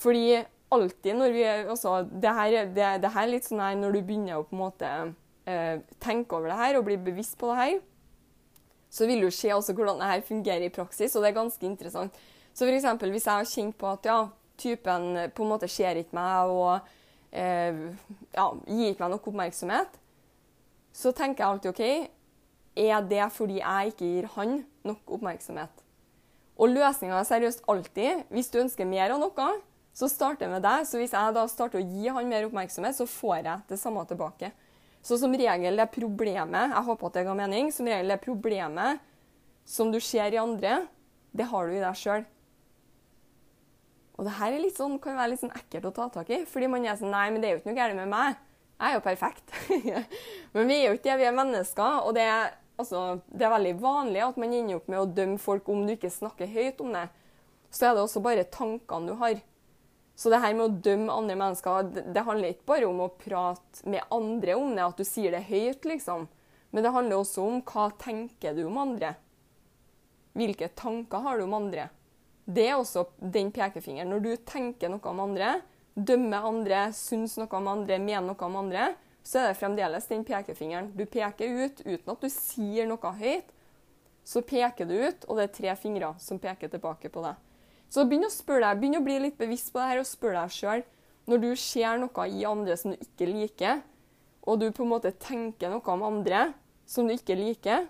Fordi 0.00 0.40
alltid 0.72 1.18
når 1.18 1.36
vi 1.36 1.44
altså, 1.44 2.02
det, 2.08 2.34
her, 2.34 2.58
det, 2.72 2.90
det 3.02 3.12
her 3.12 3.26
er 3.26 3.32
litt 3.34 3.46
sånn 3.46 3.62
her 3.62 3.76
når 3.78 3.96
du 3.98 4.02
begynner 4.06 4.40
å 4.40 4.46
på 4.46 4.56
en 4.56 4.62
måte 4.62 4.92
eh, 5.44 5.82
tenke 6.02 6.38
over 6.38 6.50
det 6.50 6.60
her 6.62 6.78
og 6.78 6.86
bli 6.88 6.98
bevisst 7.10 7.36
på 7.40 7.50
det 7.52 7.58
her, 7.60 7.80
så 8.92 9.08
vil 9.08 9.24
du 9.24 9.30
se 9.32 9.52
også 9.54 9.72
hvordan 9.76 10.00
det 10.02 10.10
her 10.10 10.24
fungerer 10.26 10.66
i 10.66 10.72
praksis, 10.72 11.14
og 11.16 11.24
det 11.24 11.32
er 11.32 11.38
ganske 11.40 11.66
interessant. 11.66 12.16
Så 12.52 12.68
f.eks. 12.68 12.88
hvis 13.08 13.26
jeg 13.26 13.32
har 13.32 13.48
kjent 13.48 13.78
på 13.80 13.88
at 13.88 14.08
ja, 14.08 14.18
typen 14.60 15.14
på 15.32 15.44
en 15.44 15.52
måte 15.54 15.68
ser 15.72 15.96
ikke 15.96 16.16
meg 16.16 16.52
og 16.52 16.90
eh, 17.32 17.78
ja, 18.36 18.48
gir 18.68 18.92
ikke 18.92 19.06
meg 19.06 19.14
nok 19.14 19.30
oppmerksomhet, 19.32 19.96
så 20.92 21.14
tenker 21.16 21.40
jeg 21.40 21.48
alltid 21.48 21.72
OK, 21.72 22.10
er 22.82 23.08
det 23.08 23.24
fordi 23.32 23.60
jeg 23.62 23.94
ikke 23.94 24.10
gir 24.10 24.28
han 24.36 24.58
nok 24.84 25.16
oppmerksomhet? 25.16 25.82
Og 26.60 26.68
løsninga 26.68 27.16
er 27.16 27.26
seriøst 27.26 27.62
alltid 27.70 28.26
Hvis 28.28 28.50
du 28.52 28.58
ønsker 28.60 28.86
mer 28.86 29.14
av 29.14 29.22
noe, 29.22 29.46
så 29.96 30.08
starter 30.08 30.46
jeg 30.46 30.52
med 30.52 30.64
deg. 30.64 30.84
Så 30.88 31.00
hvis 31.00 31.14
jeg 31.16 31.36
da 31.36 31.46
starter 31.48 31.80
å 31.80 31.84
gi 31.84 32.12
han 32.12 32.28
mer 32.28 32.46
oppmerksomhet, 32.46 32.96
så 32.96 33.08
får 33.08 33.38
jeg 33.40 33.64
det 33.72 33.80
samme 33.80 34.04
tilbake. 34.08 34.52
Så 35.02 35.18
som 35.18 35.32
regel 35.34 35.76
det 35.76 35.88
problemet 35.90 36.70
Jeg 36.70 36.86
håper 36.86 37.08
at 37.08 37.16
det 37.16 37.24
ga 37.26 37.34
mening. 37.34 37.72
Som 37.74 37.88
regel 37.90 38.12
det 38.14 38.20
problemet 38.22 39.02
som 39.64 39.90
du 39.92 40.00
ser 40.02 40.34
i 40.34 40.40
andre, 40.42 40.86
det 41.30 41.46
har 41.50 41.66
du 41.66 41.74
i 41.76 41.82
deg 41.82 41.98
sjøl. 41.98 42.24
Og 44.18 44.26
det 44.26 44.34
her 44.36 44.56
sånn, 44.74 44.98
kan 45.02 45.16
være 45.16 45.32
litt 45.32 45.42
sånn 45.42 45.54
ekkelt 45.56 45.88
å 45.88 45.94
ta 45.96 46.08
tak 46.12 46.32
i. 46.34 46.42
Fordi 46.48 46.68
man 46.70 46.84
er 46.86 46.98
sånn 46.98 47.14
Nei, 47.14 47.28
men 47.32 47.42
det 47.42 47.48
er 47.48 47.54
jo 47.54 47.62
ikke 47.62 47.70
noe 47.70 47.78
galt 47.78 47.98
med 47.98 48.10
meg. 48.10 48.42
Jeg 48.82 48.88
er 48.88 48.96
jo 48.96 49.04
perfekt. 49.04 49.54
men 50.54 50.68
vi 50.68 50.76
er 50.80 50.84
jo 50.88 50.98
ikke 50.98 51.08
det. 51.08 51.16
Vi 51.22 51.28
er 51.30 51.38
mennesker. 51.38 52.02
Og 52.06 52.14
det 52.18 52.26
er, 52.26 52.52
altså, 52.82 53.04
det 53.30 53.46
er 53.46 53.54
veldig 53.54 53.74
vanlig 53.82 54.24
at 54.26 54.38
man 54.42 54.54
ender 54.58 54.80
opp 54.80 54.90
med 54.92 55.00
å 55.00 55.08
dømme 55.18 55.42
folk 55.42 55.70
om 55.72 55.86
du 55.86 55.94
ikke 55.94 56.12
snakker 56.12 56.50
høyt 56.50 56.82
om 56.84 56.92
det. 56.94 57.06
Så 57.72 57.88
er 57.88 57.96
det 57.96 58.04
også 58.04 58.22
bare 58.24 58.46
tankene 58.52 59.10
du 59.10 59.16
har. 59.22 59.40
Så 60.14 60.30
det 60.30 60.42
her 60.42 60.54
med 60.54 60.64
å 60.66 60.80
dømme 60.84 61.14
andre 61.14 61.36
mennesker, 61.38 61.88
det, 62.12 62.22
handler 62.26 62.52
ikke 62.52 62.68
bare 62.68 62.88
om 62.88 63.00
å 63.02 63.10
prate 63.16 63.88
med 63.88 64.04
andre 64.12 64.56
om 64.58 64.74
det, 64.76 64.84
at 64.84 65.00
du 65.00 65.06
sier 65.08 65.34
det 65.34 65.46
høyt, 65.48 65.86
liksom. 65.88 66.28
Men 66.72 66.84
det 66.84 66.92
handler 66.94 67.20
også 67.20 67.44
om 67.44 67.60
hva 67.68 67.88
tenker 68.00 68.54
du 68.56 68.64
om 68.66 68.78
andre? 68.80 69.14
Hvilke 70.36 70.70
tanker 70.78 71.24
har 71.24 71.38
du 71.38 71.46
om 71.46 71.56
andre? 71.56 71.88
Det 72.44 72.64
er 72.68 72.76
også 72.76 73.06
den 73.18 73.52
pekefingeren. 73.54 74.12
Når 74.12 74.24
du 74.24 74.32
tenker 74.48 74.92
noe 74.92 75.12
om 75.12 75.20
andre, 75.24 75.56
dømmer 75.94 76.48
andre, 76.48 76.84
syns 76.96 77.36
noe 77.40 77.58
om 77.58 77.68
andre, 77.72 77.98
mener 78.00 78.28
noe 78.28 78.48
om 78.48 78.60
andre, 78.64 78.92
så 79.22 79.38
er 79.38 79.52
det 79.52 79.60
fremdeles 79.60 80.08
den 80.10 80.24
pekefingeren. 80.26 80.90
Du 80.96 81.04
peker 81.06 81.46
ut 81.62 81.84
uten 81.84 82.14
at 82.14 82.24
du 82.24 82.28
sier 82.32 82.88
noe 82.90 83.12
høyt. 83.20 83.52
Så 84.24 84.42
peker 84.46 84.86
du 84.86 84.94
ut, 84.96 85.24
og 85.26 85.38
det 85.38 85.48
er 85.48 85.56
tre 85.56 85.76
fingre 85.78 86.12
som 86.22 86.38
peker 86.42 86.70
tilbake 86.70 87.10
på 87.10 87.24
deg. 87.24 87.38
Så 87.92 88.06
begynn 88.08 88.24
å 88.24 88.32
spørre 88.32 88.70
deg, 88.70 88.80
begynn 88.80 89.00
å 89.02 89.04
bli 89.04 89.18
litt 89.20 89.38
bevisst 89.40 89.72
på 89.72 89.80
det 89.80 89.88
her 89.90 90.00
og 90.00 90.08
spør 90.08 90.38
deg 90.38 90.54
sjøl 90.54 90.84
Når 91.28 91.42
du 91.42 91.50
ser 91.60 91.98
noe 92.00 92.28
i 92.32 92.46
andre 92.48 92.76
som 92.80 92.94
du 92.94 93.02
ikke 93.04 93.28
liker, 93.28 93.82
og 94.42 94.58
du 94.58 94.70
på 94.74 94.82
en 94.82 94.90
måte 94.90 95.12
tenker 95.22 95.70
noe 95.70 95.92
om 95.92 96.06
andre 96.08 96.48
som 96.88 97.06
du 97.06 97.14
ikke 97.14 97.36
liker, 97.38 97.84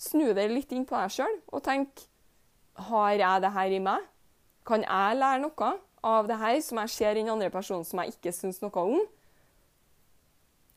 snu 0.00 0.32
deg 0.34 0.50
litt 0.50 0.72
inn 0.74 0.88
på 0.88 0.96
deg 0.98 1.12
sjøl 1.14 1.36
og 1.52 1.62
tenk 1.62 2.06
har 2.88 3.12
jeg 3.20 3.44
det 3.44 3.52
her 3.52 3.76
i 3.76 3.80
meg? 3.84 4.04
Kan 4.66 4.82
jeg 4.86 5.18
lære 5.18 5.42
noe 5.44 5.72
av 6.02 6.26
det 6.26 6.38
her 6.40 6.58
som 6.64 6.80
jeg 6.82 6.94
ser 6.96 7.14
i 7.14 7.20
den 7.20 7.30
andre 7.30 7.50
personen 7.52 7.84
som 7.86 8.00
jeg 8.02 8.16
ikke 8.16 8.32
syns 8.34 8.62
noe 8.64 8.82
om? 8.82 9.02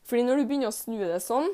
Fordi 0.06 0.26
når 0.26 0.38
du 0.38 0.44
begynner 0.46 0.70
å 0.70 0.76
snu 0.76 1.00
det 1.00 1.22
sånn 1.24 1.48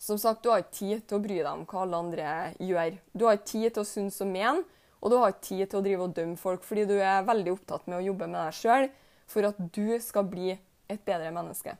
Som 0.00 0.18
sagt, 0.18 0.42
du 0.42 0.50
har 0.50 0.64
ikke 0.64 0.74
tid 0.74 1.04
til 1.06 1.16
å 1.16 1.22
bry 1.22 1.36
deg 1.38 1.48
om 1.48 1.62
hva 1.70 1.84
alle 1.84 1.98
andre 2.02 2.30
gjør. 2.60 2.96
Du 3.14 3.22
har 3.24 3.38
ikke 3.38 3.52
tid 3.52 3.68
til 3.76 3.84
å 3.84 3.88
synes 3.88 4.18
og 4.20 4.28
mene, 4.28 4.64
og 5.04 5.12
du 5.12 5.18
har 5.20 5.34
ikke 5.34 5.48
tid 5.50 5.64
til 5.68 5.78
å 5.78 5.84
drive 5.84 6.04
og 6.06 6.12
dømme 6.16 6.38
folk, 6.40 6.62
fordi 6.64 6.86
du 6.88 6.94
er 6.96 7.26
veldig 7.28 7.52
opptatt 7.52 7.88
med 7.90 7.98
å 7.98 8.04
jobbe 8.06 8.28
med 8.30 8.40
deg 8.40 8.56
sjøl 8.56 8.86
for 9.28 9.48
at 9.50 9.58
du 9.76 9.98
skal 10.00 10.24
bli 10.28 10.54
et 10.54 11.02
bedre 11.04 11.28
menneske. 11.34 11.74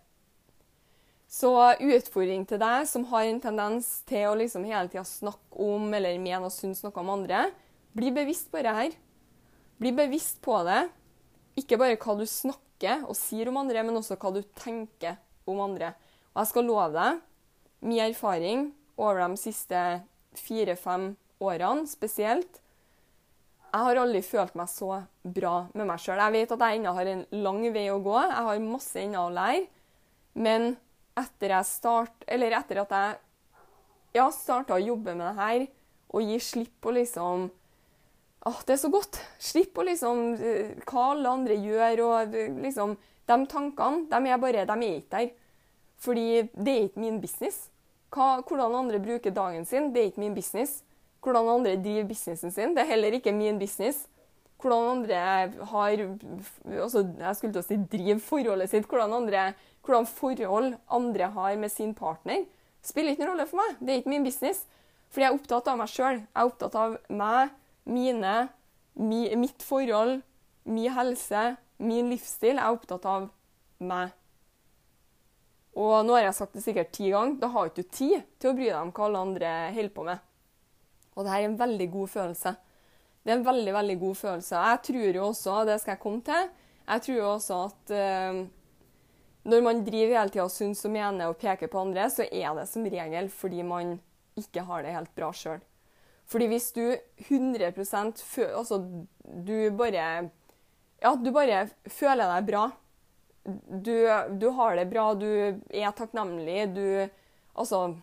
Så 1.34 1.50
utfordring 1.80 2.44
til 2.46 2.60
deg 2.60 2.84
som 2.86 3.06
har 3.08 3.24
en 3.26 3.40
tendens 3.42 3.88
til 4.06 4.28
å 4.28 4.36
liksom 4.38 4.66
hele 4.68 4.92
tida 4.92 5.06
snakke 5.08 5.56
om 5.56 5.88
eller 5.96 6.20
mene 6.20 6.46
og 6.46 6.52
synes 6.52 6.84
noe 6.84 6.94
om 7.00 7.14
andre, 7.16 7.48
bli 7.96 8.12
bevisst 8.14 8.52
på 8.52 8.60
det 8.62 8.74
her. 8.76 8.94
Bli 9.80 9.90
bevisst 9.96 10.42
på 10.44 10.60
det. 10.68 10.84
Ikke 11.58 11.78
bare 11.80 11.96
hva 11.96 12.18
du 12.18 12.26
snakker 12.28 13.06
og 13.08 13.16
sier 13.16 13.48
om 13.48 13.56
andre, 13.62 13.82
men 13.86 13.96
også 13.98 14.18
hva 14.20 14.34
du 14.34 14.42
tenker 14.60 15.16
om 15.48 15.62
andre. 15.64 15.94
Og 16.34 16.42
jeg 16.42 16.52
skal 16.52 16.68
love 16.68 16.92
deg, 16.92 17.22
min 17.84 18.04
erfaring 18.04 18.68
over 18.98 19.24
de 19.24 19.40
siste 19.40 19.80
fire-fem 20.38 21.14
årene 21.42 21.88
spesielt 21.90 22.60
Jeg 23.74 23.82
har 23.88 23.98
aldri 23.98 24.20
følt 24.22 24.54
meg 24.54 24.68
så 24.70 24.88
bra 25.34 25.54
med 25.74 25.88
meg 25.88 25.98
sjøl. 25.98 26.20
Jeg 26.22 26.34
vet 26.36 26.52
at 26.54 26.60
jeg 26.62 26.78
ennå 26.78 26.92
har 26.94 27.08
en 27.10 27.24
lang 27.42 27.64
vei 27.74 27.88
å 27.90 27.98
gå. 28.04 28.14
Jeg 28.22 28.44
har 28.46 28.60
masse 28.62 29.00
ennå 29.02 29.24
å 29.26 29.32
lære. 29.34 29.64
Men 30.38 30.76
etter, 31.18 31.56
jeg 31.56 31.66
start, 31.66 32.22
eller 32.30 32.54
etter 32.54 32.84
at 32.84 32.94
jeg 32.94 33.16
ja, 34.20 34.28
starta 34.30 34.76
å 34.76 34.82
jobbe 34.82 35.16
med 35.18 35.26
det 35.26 35.34
her 35.40 35.66
og 36.14 36.22
gi 36.22 36.38
slipp 36.42 36.76
på 36.82 36.94
liksom 36.94 37.50
Åh, 38.44 38.58
det 38.68 38.74
er 38.74 38.80
så 38.82 38.90
godt. 38.92 39.18
Slipp 39.40 39.70
på 39.74 39.86
liksom 39.88 40.34
eh, 40.36 40.74
hva 40.84 41.08
alle 41.14 41.30
andre 41.32 41.54
gjør, 41.56 42.02
og 42.04 42.34
eh, 42.36 42.50
liksom 42.60 42.92
De 43.24 43.38
tankene, 43.48 44.04
de 44.10 44.18
er 44.28 44.42
bare 44.42 44.66
De 44.68 44.74
er 44.84 44.98
ikke 44.98 45.16
der. 45.16 45.30
Fordi 46.04 46.26
det 46.52 46.74
er 46.74 46.82
ikke 46.90 47.00
min 47.00 47.22
business. 47.22 47.70
Hva, 48.12 48.42
hvordan 48.44 48.76
andre 48.84 49.00
bruker 49.00 49.32
dagen 49.32 49.64
sin, 49.64 49.94
det 49.94 50.02
er 50.02 50.10
ikke 50.12 50.26
min 50.26 50.36
business. 50.36 50.82
Hvordan 51.24 51.48
andre 51.48 51.78
driver 51.80 52.10
businessen 52.10 52.52
sin, 52.52 52.74
det 52.76 52.82
er 52.84 52.90
heller 52.92 53.16
ikke 53.16 53.32
min 53.32 53.58
business. 53.58 54.04
Hvordan 54.60 54.98
andre 54.98 55.20
har 55.70 56.02
altså, 56.80 57.04
Jeg 57.18 57.36
skulle 57.36 57.52
til 57.52 57.62
å 57.62 57.64
si 57.64 57.78
drive 57.92 58.18
forholdet 58.20 58.70
sitt. 58.72 58.88
Hvordan, 58.88 59.12
andre, 59.16 59.52
hvordan 59.84 60.08
forhold 60.08 60.74
andre 60.92 61.30
har 61.32 61.56
med 61.60 61.72
sin 61.72 61.94
partner, 61.96 62.44
spiller 62.84 63.12
ikke 63.12 63.24
noen 63.24 63.34
rolle 63.34 63.48
for 63.48 63.60
meg. 63.62 63.78
Det 63.80 63.92
er 63.92 64.02
ikke 64.02 64.12
min 64.12 64.26
business. 64.26 64.64
Fordi 65.12 65.24
jeg 65.24 65.32
er 65.32 65.38
opptatt 65.38 65.70
av 65.70 65.80
meg 65.80 65.92
sjøl. 65.92 66.20
Jeg 66.20 66.40
er 66.42 66.50
opptatt 66.50 66.76
av 66.80 66.98
meg 67.08 67.54
mine, 67.84 68.34
mi, 68.98 69.22
mitt 69.40 69.64
forhold, 69.64 70.18
min 70.64 70.92
helse, 70.96 71.46
min 71.78 72.12
livsstil. 72.12 72.58
Jeg 72.58 72.64
er 72.64 72.76
opptatt 72.76 73.08
av 73.08 73.28
meg. 73.84 74.12
Og 75.74 75.96
nå 76.06 76.14
har 76.16 76.28
jeg 76.28 76.38
sagt 76.38 76.54
det 76.54 76.62
sikkert 76.64 76.92
ti 76.94 77.08
ganger, 77.10 77.40
da 77.40 77.50
har 77.50 77.66
du 77.66 77.80
ikke 77.80 77.96
tid 77.96 78.20
til 78.38 78.52
å 78.52 78.56
bry 78.56 78.68
deg 78.68 78.78
om 78.78 78.92
hva 78.94 79.08
alle 79.08 79.22
andre 79.26 79.54
holder 79.74 79.94
på 79.96 80.06
med. 80.06 80.30
Og 81.14 81.24
det 81.24 81.32
her 81.32 81.44
er 81.44 81.48
en 81.50 81.58
veldig 81.60 81.88
god 81.92 82.08
følelse. 82.08 82.54
Det 83.24 83.32
er 83.32 83.38
en 83.38 83.46
veldig, 83.46 83.72
veldig 83.74 83.98
god 84.00 84.20
følelse. 84.20 84.62
Jeg 84.68 84.80
tror 84.88 85.16
jo 85.18 85.26
også, 85.30 85.64
det 85.64 85.80
skal 85.80 85.94
jeg 85.94 86.02
komme 86.02 86.22
til, 86.26 86.48
jeg 86.84 87.04
tror 87.06 87.16
jo 87.16 87.28
også 87.30 87.58
at 87.64 87.92
uh, 87.96 88.40
når 89.48 89.64
man 89.64 89.84
driver 89.84 90.18
hele 90.18 90.32
tida 90.32 90.44
og 90.44 90.52
syns 90.52 90.84
og 90.84 90.92
mener 90.92 91.30
og 91.30 91.38
peker 91.40 91.70
på 91.72 91.80
andre, 91.80 92.08
så 92.12 92.26
er 92.28 92.52
det 92.58 92.66
som 92.68 92.84
regel 92.88 93.30
fordi 93.32 93.64
man 93.64 93.98
ikke 94.40 94.64
har 94.68 94.84
det 94.84 94.94
helt 94.94 95.12
bra 95.16 95.30
sjøl. 95.36 95.62
Fordi 96.28 96.48
hvis 96.48 96.70
du 96.72 96.96
100% 97.28 98.22
Altså, 98.56 98.78
du 99.20 99.70
bare 99.76 100.30
Ja, 101.02 101.12
du 101.20 101.30
bare 101.32 101.68
føler 101.84 102.30
deg 102.32 102.46
bra. 102.48 102.70
Du, 103.44 103.92
du 104.40 104.48
har 104.56 104.76
det 104.76 104.88
bra, 104.88 105.12
du 105.14 105.28
er 105.68 105.92
takknemlig, 105.92 106.74
du 106.74 107.08
Altså 107.54 107.94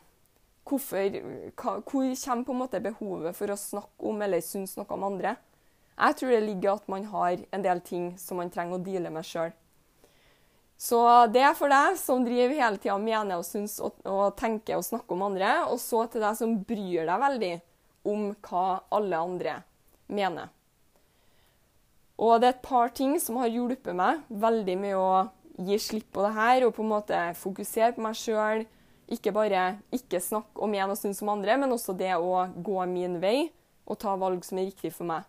hvorfor, 0.68 1.16
hva, 1.56 1.78
Hvor 1.82 2.12
kommer 2.26 2.46
på 2.46 2.54
en 2.54 2.62
måte 2.62 2.84
behovet 2.84 3.38
for 3.38 3.52
å 3.52 3.60
snakke 3.60 4.12
om 4.12 4.22
eller 4.22 4.44
synes 4.46 4.78
noe 4.78 4.90
om 4.90 5.08
andre? 5.08 5.36
Jeg 5.98 6.18
tror 6.18 6.32
det 6.34 6.44
ligger 6.46 6.78
at 6.78 6.88
man 6.90 7.04
har 7.12 7.42
en 7.52 7.66
del 7.66 7.82
ting 7.86 8.14
som 8.18 8.40
man 8.42 8.50
trenger 8.50 8.80
å 8.80 8.84
deale 8.84 9.12
med 9.14 9.28
sjøl. 9.28 9.52
Så 10.82 10.98
det 11.30 11.44
er 11.46 11.54
for 11.54 11.70
deg 11.70 11.98
som 12.02 12.24
driver 12.26 12.58
hele 12.58 12.80
tida 12.82 12.96
mener 12.98 13.38
og 13.38 13.46
syns 13.46 13.76
og, 13.86 14.00
og 14.10 14.34
tenker 14.40 14.80
og 14.80 14.88
snakker 14.88 15.14
om 15.14 15.28
andre. 15.28 15.52
Og 15.70 15.78
så 15.82 16.08
til 16.10 16.24
deg 16.26 16.40
som 16.40 16.56
bryr 16.66 17.06
deg 17.06 17.22
veldig 17.22 17.52
om 18.10 18.32
hva 18.48 18.66
alle 18.98 19.20
andre 19.22 19.60
mener. 20.10 20.50
Og 22.22 22.42
det 22.42 22.50
er 22.50 22.56
et 22.56 22.66
par 22.66 22.90
ting 22.98 23.14
som 23.22 23.38
har 23.42 23.50
hjulpet 23.54 23.94
meg 23.98 24.26
veldig 24.30 24.78
med 24.82 24.98
å 24.98 25.12
gi 25.62 25.78
slipp 25.82 26.10
på 26.16 26.26
det 26.26 26.34
her 26.34 26.66
og 26.66 26.74
på 26.76 26.84
en 26.86 26.94
måte 26.96 27.22
fokusere 27.38 27.94
på 27.96 28.04
meg 28.06 28.18
sjøl. 28.18 28.66
Ikke 29.12 29.34
bare 29.36 29.82
ikke 29.94 30.22
snakke 30.24 30.64
om 30.64 30.74
en 30.78 30.94
og 30.94 31.00
synes 31.00 31.22
om 31.24 31.34
andre, 31.34 31.58
men 31.60 31.74
også 31.76 31.96
det 31.98 32.14
å 32.16 32.46
gå 32.56 32.80
min 32.90 33.20
vei 33.24 33.52
og 33.86 34.00
ta 34.00 34.16
valg 34.20 34.46
som 34.48 34.62
er 34.62 34.70
riktig 34.70 34.94
for 34.96 35.10
meg. 35.10 35.28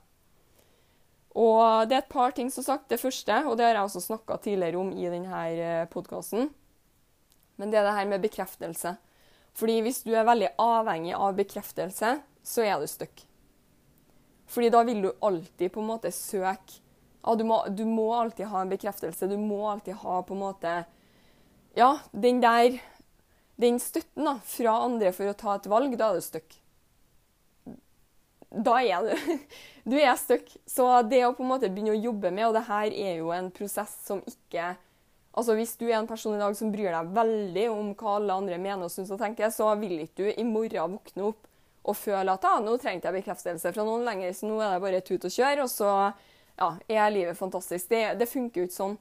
Og 1.33 1.89
det 1.89 1.97
er 1.97 2.03
et 2.05 2.13
par 2.13 2.35
ting, 2.37 2.51
som 2.53 2.65
sagt. 2.65 2.91
Det 2.93 3.01
første, 3.01 3.39
og 3.49 3.57
det 3.57 3.67
har 3.67 3.79
jeg 3.79 3.89
også 3.89 4.05
snakka 4.05 4.37
tidligere 4.45 4.79
om 4.79 4.93
i 4.93 5.09
denne 5.09 5.47
eh, 5.57 5.89
podkasten, 5.91 6.51
men 7.57 7.73
det 7.73 7.81
er 7.81 7.89
det 7.89 7.97
her 7.97 8.11
med 8.11 8.23
bekreftelse. 8.23 8.95
Fordi 9.57 9.81
hvis 9.85 10.03
du 10.05 10.13
er 10.15 10.29
veldig 10.29 10.55
avhengig 10.61 11.17
av 11.17 11.37
bekreftelse, 11.37 12.15
så 12.43 12.65
er 12.65 12.81
du 12.81 12.89
stuck. 12.89 13.25
Fordi 14.53 14.71
da 14.73 14.83
vil 14.85 15.03
du 15.05 15.11
alltid 15.25 15.73
på 15.73 15.81
en 15.81 15.91
måte 15.95 16.13
søke 16.13 16.81
ja, 17.23 17.35
du, 17.39 17.45
må, 17.47 17.61
du 17.71 17.85
må 17.87 18.09
alltid 18.19 18.49
ha 18.51 18.65
en 18.65 18.73
bekreftelse. 18.73 19.29
Du 19.31 19.37
må 19.39 19.61
alltid 19.71 19.95
ha 20.03 20.17
på 20.27 20.35
en 20.35 20.43
måte 20.43 20.73
Ja, 21.79 21.95
den 22.11 22.43
der 22.43 22.81
Den 23.63 23.79
støtten 23.83 24.27
da, 24.27 24.37
fra 24.47 24.77
andre 24.89 25.13
for 25.15 25.31
å 25.31 25.39
ta 25.39 25.57
et 25.59 25.69
valg, 25.71 25.95
da 25.99 26.11
er 26.11 26.19
du 26.19 26.25
stuck. 26.25 26.57
Da 28.53 28.79
er 28.83 29.07
du 29.07 29.37
Du 29.93 29.97
er 29.99 30.15
stuck. 30.21 30.49
Så 30.67 30.87
det 31.09 31.23
å 31.27 31.35
på 31.37 31.45
en 31.45 31.53
måte 31.55 31.71
begynne 31.73 31.95
å 31.95 31.99
jobbe 31.99 32.31
med 32.35 32.51
Og 32.51 32.57
det 32.57 32.67
her 32.69 32.93
er 32.93 33.15
jo 33.23 33.31
en 33.35 33.49
prosess 33.55 33.95
som 34.05 34.21
ikke 34.29 34.75
Altså 35.33 35.57
Hvis 35.57 35.73
du 35.81 35.87
er 35.89 35.97
en 35.97 36.09
person 36.11 36.37
i 36.37 36.41
dag 36.43 36.55
som 36.59 36.71
bryr 36.75 36.93
deg 36.93 37.15
veldig 37.17 37.65
om 37.73 37.95
hva 37.97 38.19
alle 38.19 38.37
andre 38.37 38.59
mener 38.61 38.85
og 38.85 38.93
syns 38.93 39.15
og 39.15 39.21
tenker, 39.23 39.49
så 39.49 39.71
vil 39.81 40.03
ikke 40.03 40.27
du 40.27 40.29
i 40.29 40.45
morgen 40.45 40.99
våkne 40.99 41.31
opp 41.31 41.49
og 41.89 41.97
føle 41.97 42.35
at 42.37 42.45
ah, 42.47 42.59
nå 42.63 42.77
trengte 42.79 43.09
jeg 43.09 43.17
bekreftelse 43.17 43.73
fra 43.73 43.87
noen 43.87 44.05
lenger, 44.07 44.35
så 44.37 44.47
nå 44.47 44.59
er 44.61 44.75
det 44.75 44.83
bare 44.85 45.01
tut 45.03 45.25
og 45.25 45.33
kjør, 45.33 45.65
og 45.65 45.71
så 45.73 45.89
ja, 46.61 46.69
er 46.85 47.15
livet 47.15 47.39
fantastisk. 47.39 47.89
Det, 47.91 48.03
det 48.21 48.29
funker 48.29 48.61
jo 48.61 48.69
ikke 48.69 48.77
sånn. 48.77 48.99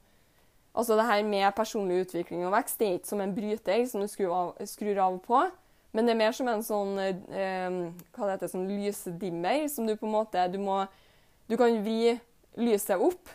Altså 0.72 0.96
det 0.96 1.08
her 1.10 1.24
med 1.28 1.50
personlig 1.56 2.06
utvikling 2.06 2.46
og 2.48 2.54
vekst 2.56 2.80
det 2.80 2.88
er 2.88 3.00
ikke 3.00 3.10
som 3.10 3.22
en 3.24 3.34
bryter 3.36 3.84
som 3.92 4.04
du 4.04 4.08
skrur 4.08 5.02
av, 5.04 5.18
og 5.18 5.22
på, 5.26 5.42
men 5.92 6.08
det 6.08 6.14
er 6.14 6.20
mer 6.22 6.36
som 6.36 6.48
en 6.48 6.64
sånn 6.64 6.94
eh, 7.04 7.80
hva 8.16 8.28
det 8.28 8.36
heter, 8.38 8.52
sånn 8.54 8.70
lysdimmer 8.70 9.66
som 9.72 9.88
du 9.90 9.98
på 10.00 10.08
en 10.08 10.16
måte 10.16 10.46
du 10.54 10.62
må 10.64 10.86
Du 11.52 11.58
kan 11.60 11.82
vri 11.84 12.14
lyset 12.56 13.02
opp, 13.04 13.28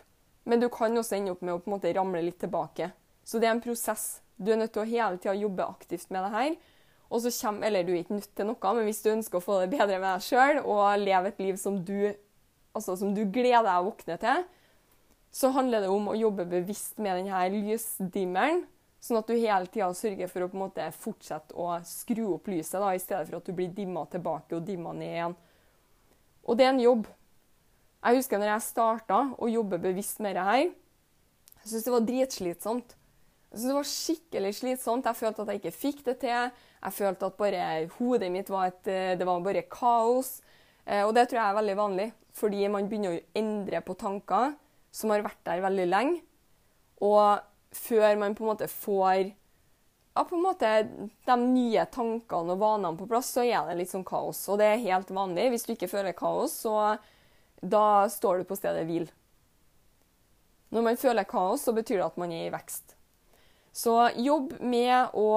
men 0.49 0.63
du 0.63 0.71
kan 0.73 0.97
også 0.97 1.19
ende 1.19 1.35
opp 1.35 1.43
med 1.45 1.53
å 1.53 1.59
på 1.61 1.69
en 1.69 1.75
måte 1.75 1.93
ramle 1.93 2.23
litt 2.25 2.39
tilbake. 2.41 2.89
Så 3.27 3.37
det 3.43 3.51
er 3.51 3.57
en 3.57 3.61
prosess. 3.61 4.23
Du 4.41 4.53
er 4.53 4.57
nødt 4.57 4.73
til 4.73 4.85
å 4.85 4.89
hele 4.89 5.19
tida 5.21 5.35
jobbe 5.37 5.67
aktivt 5.67 6.09
med 6.15 6.25
det 6.25 6.31
her. 6.33 6.55
Og 7.11 7.23
så 7.23 7.33
kommer, 7.35 7.69
eller 7.69 7.85
du 7.85 7.93
er 7.93 8.01
ikke 8.01 8.17
nødt 8.17 8.33
til 8.33 8.49
noe, 8.49 8.73
men 8.79 8.89
hvis 8.89 9.03
du 9.05 9.11
ønsker 9.13 9.39
å 9.39 9.45
få 9.45 9.59
det 9.63 9.69
bedre 9.75 9.99
med 10.01 10.09
deg 10.09 10.25
sjøl 10.27 10.63
og 10.63 10.81
leve 11.03 11.31
et 11.31 11.43
liv 11.45 11.59
som 11.61 11.77
du, 11.85 12.15
altså 12.73 12.97
som 12.99 13.13
du 13.15 13.23
gleder 13.25 13.67
deg 13.67 13.83
å 13.83 13.87
våkne 13.91 14.17
til, 14.23 14.47
så 15.37 15.51
handler 15.53 15.85
det 15.85 15.93
om 15.93 16.09
å 16.09 16.17
jobbe 16.17 16.47
bevisst 16.49 16.97
med 17.03 17.19
denne 17.19 17.43
lysdimmeren. 17.53 18.63
Sånn 19.05 19.19
at 19.21 19.29
du 19.29 19.37
hele 19.37 19.69
tida 19.69 19.91
sørger 19.95 20.31
for 20.33 20.47
å 20.47 20.49
på 20.49 20.57
en 20.57 20.63
måte 20.65 20.87
fortsette 20.97 21.55
å 21.61 21.69
skru 21.85 22.25
opp 22.33 22.49
lyset, 22.49 22.79
da, 22.81 22.95
i 22.97 23.03
stedet 23.03 23.29
for 23.29 23.39
at 23.39 23.47
du 23.51 23.53
blir 23.55 23.69
dimma 23.77 24.07
tilbake 24.11 24.57
og 24.57 24.65
dimma 24.65 24.95
ned 24.97 25.13
igjen. 25.13 25.37
Og 26.49 26.57
det 26.57 26.65
er 26.65 26.73
en 26.73 26.83
jobb. 26.83 27.05
Jeg 28.07 28.23
husker 28.23 28.41
når 28.41 28.53
jeg 28.55 28.67
starta 28.71 29.21
å 29.37 29.51
jobbe 29.53 29.83
bevisst 29.83 30.25
med 30.25 30.39
det 30.39 30.49
her. 30.49 30.65
Jeg 30.65 31.69
syntes 31.69 31.87
det 31.87 31.97
var 31.99 32.09
dritslitsomt. 32.09 32.99
Jeg 33.51 33.61
synes 33.61 33.71
Det 33.71 33.77
var 33.77 33.93
skikkelig 33.93 34.57
slitsomt. 34.57 35.07
Jeg 35.07 35.21
følte 35.21 35.43
at 35.43 35.53
jeg 35.53 35.63
ikke 35.63 35.79
fikk 35.85 36.05
det 36.09 36.19
til. 36.25 36.53
Jeg 36.81 36.97
følte 36.97 37.29
at 37.29 37.41
bare 37.41 37.65
hodet 37.99 38.33
mitt 38.33 38.51
var 38.51 38.71
et 38.73 38.89
eh, 38.89 39.17
Det 39.19 39.27
var 39.27 39.45
bare 39.45 39.69
kaos. 39.69 40.39
Eh, 40.87 41.05
og 41.05 41.13
det 41.15 41.29
tror 41.29 41.43
jeg 41.43 41.51
er 41.51 41.61
veldig 41.61 41.77
vanlig, 41.77 42.13
fordi 42.33 42.69
man 42.73 42.89
begynner 42.89 43.19
å 43.19 43.27
endre 43.37 43.85
på 43.85 43.97
tanker 44.01 44.55
som 44.97 45.13
har 45.13 45.25
vært 45.27 45.43
der 45.45 45.65
veldig 45.65 45.87
lenge. 45.91 46.23
Og 47.05 47.43
før 47.77 48.17
man 48.21 48.37
på 48.37 48.47
en 48.47 48.53
måte 48.55 48.71
får 48.73 49.27
ja, 50.17 50.25
på 50.25 50.37
en 50.39 50.47
måte 50.47 50.71
de 51.29 51.37
nye 51.43 51.85
tankene 51.93 52.55
og 52.55 52.63
vanene 52.63 52.97
på 52.97 53.09
plass, 53.11 53.35
så 53.37 53.45
er 53.45 53.69
det 53.69 53.77
litt 53.83 53.93
sånn 53.93 54.07
kaos. 54.07 54.41
Og 54.49 54.61
det 54.61 54.71
er 54.71 54.85
helt 54.87 55.13
vanlig. 55.13 55.51
Hvis 55.53 55.67
du 55.69 55.75
ikke 55.75 55.91
føler 55.93 56.17
kaos, 56.17 56.57
så 56.65 56.97
da 57.61 58.09
står 58.09 58.41
du 58.41 58.49
på 58.49 58.57
stedet 58.57 58.87
hvil. 58.89 59.11
Når 60.73 60.87
man 60.89 61.01
føler 61.01 61.29
kaos, 61.29 61.67
så 61.67 61.75
betyr 61.77 62.01
det 62.01 62.09
at 62.09 62.17
man 62.21 62.33
er 62.33 62.47
i 62.47 62.55
vekst. 62.55 62.97
Så 63.77 63.93
jobb 64.17 64.57
med 64.65 65.13
å 65.13 65.29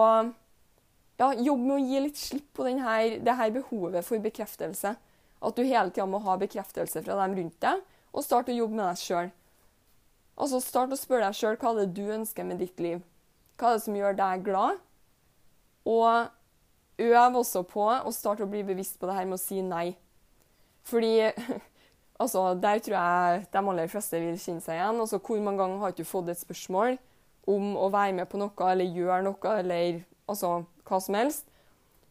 ja, 1.19 1.33
jobb 1.35 1.59
med 1.59 1.75
å 1.75 1.83
gi 1.83 1.99
litt 2.05 2.19
slipp 2.19 2.53
på 2.55 2.63
denne, 2.63 3.19
det 3.19 3.35
her 3.35 3.51
behovet 3.51 4.07
for 4.07 4.23
bekreftelse. 4.23 4.93
At 5.39 5.55
du 5.59 5.63
hele 5.63 5.91
tida 5.91 6.07
må 6.07 6.21
ha 6.23 6.37
bekreftelse 6.39 7.03
fra 7.03 7.19
dem 7.19 7.35
rundt 7.35 7.59
deg, 7.63 7.83
og 8.15 8.23
start 8.23 8.51
å 8.51 8.55
jobbe 8.55 8.79
med 8.79 8.85
deg 8.85 9.01
sjøl. 9.03 9.31
Altså, 10.39 10.61
start 10.63 10.93
å 10.95 10.99
spørre 10.99 11.27
deg 11.27 11.35
sjøl 11.35 11.57
hva 11.59 11.73
det 11.75 11.87
er 11.87 11.95
du 11.97 12.05
ønsker 12.15 12.47
med 12.47 12.61
ditt 12.63 12.79
liv. 12.79 13.01
Hva 13.59 13.73
er 13.73 13.79
det 13.79 13.85
som 13.85 13.97
gjør 13.97 14.15
deg 14.15 14.45
glad? 14.45 14.79
Og 15.89 16.29
øv 16.99 17.39
også 17.41 17.63
på 17.67 17.87
å 17.89 18.13
starte 18.15 18.45
å 18.45 18.51
bli 18.51 18.63
bevisst 18.67 18.99
på 18.99 19.09
det 19.09 19.17
her 19.17 19.27
med 19.27 19.39
å 19.39 19.41
si 19.41 19.59
nei. 19.65 19.97
Fordi 20.87 21.13
altså, 22.21 22.53
der 22.55 22.79
tror 22.83 22.97
jeg 22.97 23.45
de 23.51 23.63
aller 23.73 23.91
fleste 23.91 24.23
vil 24.23 24.39
kjenne 24.39 24.63
seg 24.63 24.79
igjen. 24.79 25.03
Altså, 25.03 25.19
hvor 25.19 25.43
mange 25.43 25.63
ganger 25.63 25.83
har 25.83 25.91
du 25.91 25.99
ikke 25.99 26.13
fått 26.13 26.31
et 26.31 26.41
spørsmål 26.41 26.97
om 27.49 27.75
å 27.79 27.91
være 27.91 28.15
med 28.19 28.29
på 28.29 28.39
noe 28.39 28.71
eller 28.71 28.95
gjøre 28.95 29.25
noe 29.25 29.53
eller 29.59 30.01
altså, 30.29 30.63
hva 30.87 30.99
som 31.03 31.17
helst, 31.17 31.47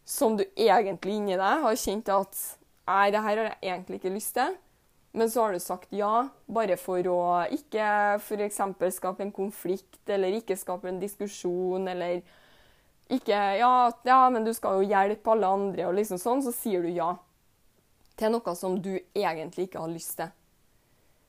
som 0.09 0.39
du 0.39 0.45
egentlig 0.57 1.19
inni 1.19 1.37
deg 1.37 1.65
har 1.65 1.81
kjent 1.81 2.13
at 2.13 2.47
Nei, 2.89 3.11
det 3.13 3.21
her 3.21 3.37
har 3.37 3.47
jeg 3.51 3.69
egentlig 3.69 3.99
ikke 3.99 4.11
lyst 4.15 4.31
til. 4.39 4.55
Men 5.19 5.31
så 5.31 5.45
har 5.45 5.55
du 5.55 5.63
sagt 5.63 5.95
ja, 5.97 6.29
bare 6.47 6.77
for 6.79 7.03
å 7.11 7.21
ikke 7.55 7.87
f.eks. 8.21 8.61
skape 8.95 9.25
en 9.25 9.35
konflikt, 9.35 10.03
eller 10.07 10.37
ikke 10.39 10.57
skape 10.59 10.91
en 10.91 11.01
diskusjon, 11.03 11.89
eller 11.91 12.21
ikke 13.11 13.39
ja, 13.59 13.73
ja, 14.07 14.19
men 14.31 14.45
du 14.47 14.53
skal 14.55 14.79
jo 14.79 14.91
hjelpe 14.91 15.33
alle 15.33 15.51
andre, 15.59 15.89
og 15.89 15.97
liksom 15.97 16.21
sånn, 16.23 16.45
så 16.45 16.53
sier 16.55 16.85
du 16.85 16.93
ja 16.93 17.17
til 18.19 18.35
noe 18.35 18.55
som 18.59 18.77
du 18.83 18.93
egentlig 19.15 19.69
ikke 19.69 19.83
har 19.83 19.91
lyst 19.93 20.17
til. 20.19 20.31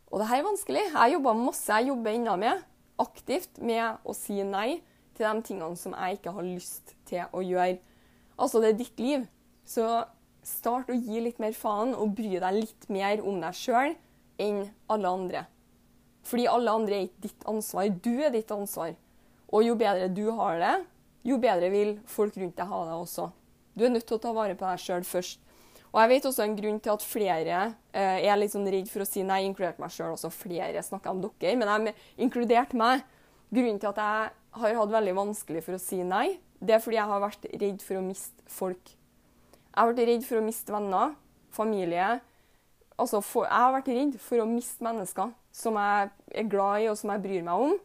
Og 0.09 0.21
det 0.21 0.29
her 0.29 0.41
er 0.41 0.47
vanskelig. 0.47 0.85
Jeg 0.89 1.13
jobber 1.13 1.37
masse, 1.37 1.69
jeg 1.69 1.91
jobber 1.91 2.15
ennå 2.15 2.35
med, 2.41 2.63
aktivt 2.99 3.59
med 3.61 4.01
å 4.01 4.15
si 4.17 4.39
nei 4.43 4.79
til 5.17 5.27
de 5.27 5.45
tingene 5.45 5.77
som 5.77 5.93
jeg 5.93 6.17
ikke 6.17 6.33
har 6.33 6.47
lyst 6.47 6.95
til 7.09 7.29
å 7.35 7.43
gjøre. 7.45 7.77
Altså, 8.39 8.61
det 8.63 8.71
er 8.71 8.79
ditt 8.79 9.03
liv. 9.03 9.27
Så 9.69 9.85
start 10.49 10.89
å 10.91 10.97
gi 10.97 11.21
litt 11.23 11.39
mer 11.41 11.55
faen 11.57 11.95
og 11.95 12.15
bry 12.17 12.39
deg 12.41 12.57
litt 12.57 12.89
mer 12.91 13.21
om 13.23 13.39
deg 13.43 13.57
sjøl 13.57 13.95
enn 14.39 14.63
alle 14.91 15.13
andre. 15.19 15.43
Fordi 16.27 16.47
alle 16.51 16.73
andre 16.75 16.97
er 16.97 17.07
ikke 17.07 17.27
ditt 17.27 17.45
ansvar. 17.49 17.89
Du 17.89 18.13
er 18.21 18.33
ditt 18.33 18.51
ansvar. 18.53 18.95
Og 19.49 19.65
jo 19.65 19.75
bedre 19.79 20.09
du 20.13 20.27
har 20.37 20.59
det, 20.61 20.73
jo 21.25 21.39
bedre 21.41 21.69
vil 21.73 21.95
folk 22.07 22.37
rundt 22.37 22.57
deg 22.57 22.69
ha 22.69 22.81
det 22.87 22.97
også. 22.97 23.29
Du 23.73 23.85
er 23.85 23.93
nødt 23.93 24.07
til 24.07 24.17
å 24.19 24.23
ta 24.23 24.33
vare 24.35 24.57
på 24.57 24.67
deg 24.67 24.83
sjøl 24.83 25.07
først. 25.07 25.39
Og 25.89 25.97
jeg 26.03 26.11
vet 26.11 26.27
også 26.29 26.43
en 26.45 26.57
grunn 26.57 26.77
til 26.83 26.93
at 26.93 27.05
flere 27.05 27.61
eh, 27.97 28.27
er 28.29 28.37
litt 28.37 28.53
sånn 28.53 28.67
redd 28.69 28.89
for 28.91 29.01
å 29.01 29.07
si 29.09 29.23
nei, 29.25 29.41
inkludert 29.47 29.79
meg 29.81 29.93
sjøl 29.93 30.13
også. 30.13 30.29
Flere 30.33 30.83
snakker 30.85 31.15
om 31.15 31.23
dere, 31.23 31.55
men 31.57 31.71
jeg 31.71 31.95
inkludert 32.27 32.75
meg. 32.77 33.01
Grunnen 33.49 33.81
til 33.81 33.89
at 33.89 34.01
jeg 34.03 34.29
har 34.61 34.77
hatt 34.77 34.93
veldig 34.93 35.15
vanskelig 35.17 35.63
for 35.65 35.77
å 35.77 35.81
si 35.81 36.03
nei, 36.05 36.37
det 36.61 36.75
er 36.75 36.83
fordi 36.83 36.99
jeg 36.99 37.09
har 37.09 37.23
vært 37.23 37.47
redd 37.49 37.81
for 37.81 37.97
å 37.97 38.05
miste 38.05 38.45
folk. 38.51 38.93
Jeg 39.69 39.77
har 39.77 39.91
vært 39.91 40.07
redd 40.09 40.25
for 40.25 40.39
å 40.39 40.45
miste 40.45 40.73
venner, 40.73 41.13
familie. 41.53 42.07
Altså, 42.99 43.21
for, 43.23 43.45
jeg 43.45 43.63
har 43.63 43.75
vært 43.75 43.91
redd 43.93 44.17
for 44.23 44.41
å 44.41 44.47
miste 44.49 44.83
mennesker 44.83 45.29
som 45.55 45.77
jeg 45.79 46.09
er 46.41 46.49
glad 46.49 46.83
i 46.83 46.89
og 46.91 46.97
som 46.99 47.13
jeg 47.13 47.23
bryr 47.23 47.45
meg 47.45 47.67
om. 47.67 47.77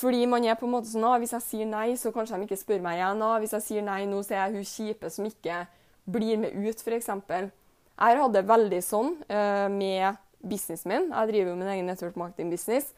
Fordi 0.00 0.22
man 0.30 0.46
er 0.46 0.56
på 0.56 0.68
en 0.68 0.72
måte 0.76 0.88
sånn 0.88 1.04
ah, 1.04 1.18
Hvis 1.20 1.34
jeg 1.34 1.44
sier 1.44 1.68
nei, 1.68 1.88
så 1.98 2.12
kanskje 2.14 2.38
de 2.38 2.46
ikke 2.46 2.60
spør 2.60 2.82
meg 2.84 3.00
igjen. 3.00 3.24
Ah, 3.26 3.36
hvis 3.42 3.54
jeg 3.58 3.66
sier 3.66 3.84
nei 3.84 4.04
nå, 4.08 4.22
så 4.24 4.36
er 4.36 4.42
jeg 4.44 4.54
hun 4.56 4.68
kjipe 4.70 5.10
som 5.12 5.26
ikke 5.28 5.64
blir 6.10 6.40
med 6.40 6.54
ut, 6.56 6.80
f.eks. 6.80 7.10
Jeg 7.10 8.20
hatt 8.22 8.32
det 8.32 8.46
veldig 8.48 8.80
sånn 8.80 9.12
uh, 9.28 9.66
med 9.68 10.16
businessen 10.40 10.94
min. 10.94 11.10
Jeg 11.10 11.32
driver 11.32 11.52
jo 11.52 11.58
min 11.60 11.72
egen 11.74 11.90
network 11.90 12.16
marketing-business. 12.16 12.94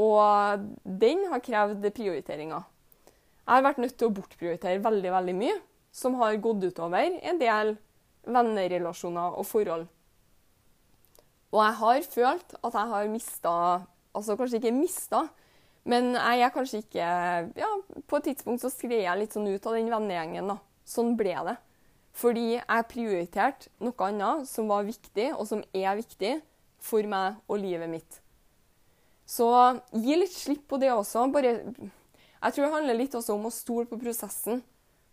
Og 0.00 0.64
den 0.86 1.26
har 1.32 1.44
krevd 1.44 1.84
prioriteringer. 1.96 2.64
Jeg 3.46 3.52
har 3.52 3.66
vært 3.66 3.82
nødt 3.82 3.98
til 3.98 4.08
å 4.08 4.14
bortprioritere 4.16 4.80
veldig, 4.82 5.12
veldig 5.12 5.34
mye 5.36 5.58
som 5.96 6.16
har 6.20 6.36
gått 6.44 6.64
utover 6.68 7.16
en 7.22 7.40
del 7.40 7.76
vennerelasjoner 8.26 9.38
og 9.38 9.46
forhold. 9.48 9.86
Og 11.54 11.60
jeg 11.62 11.76
har 11.80 12.08
følt 12.12 12.56
at 12.60 12.74
jeg 12.74 12.92
har 12.94 13.12
mista 13.12 13.52
Altså 14.16 14.32
kanskje 14.32 14.56
ikke 14.56 14.70
mista, 14.72 15.18
men 15.84 16.14
jeg 16.14 16.40
er 16.40 16.52
kanskje 16.54 16.78
ikke 16.80 17.06
Ja, 17.60 17.68
på 18.08 18.16
et 18.16 18.30
tidspunkt 18.30 18.62
så 18.64 18.70
skred 18.72 19.02
jeg 19.02 19.20
litt 19.20 19.36
sånn 19.36 19.50
ut 19.50 19.66
av 19.68 19.76
den 19.76 19.90
vennegjengen, 19.92 20.48
da. 20.48 20.56
Sånn 20.88 21.12
ble 21.20 21.34
det. 21.44 21.56
Fordi 22.16 22.46
jeg 22.54 22.86
prioriterte 22.88 23.68
noe 23.84 24.08
annet 24.08 24.48
som 24.48 24.70
var 24.72 24.86
viktig, 24.88 25.34
og 25.36 25.44
som 25.50 25.60
er 25.76 25.98
viktig 25.98 26.38
for 26.80 27.04
meg 27.12 27.36
og 27.44 27.60
livet 27.60 27.92
mitt. 27.92 28.22
Så 29.28 29.50
gi 29.92 30.16
litt 30.16 30.32
slipp 30.32 30.64
på 30.70 30.80
det 30.80 30.94
også. 30.94 31.26
Bare 31.34 31.58
Jeg 31.58 32.54
tror 32.54 32.64
det 32.64 32.72
handler 32.72 32.98
litt 33.02 33.14
også 33.18 33.36
om 33.36 33.50
å 33.50 33.52
stole 33.52 33.84
på 33.90 34.00
prosessen. 34.00 34.62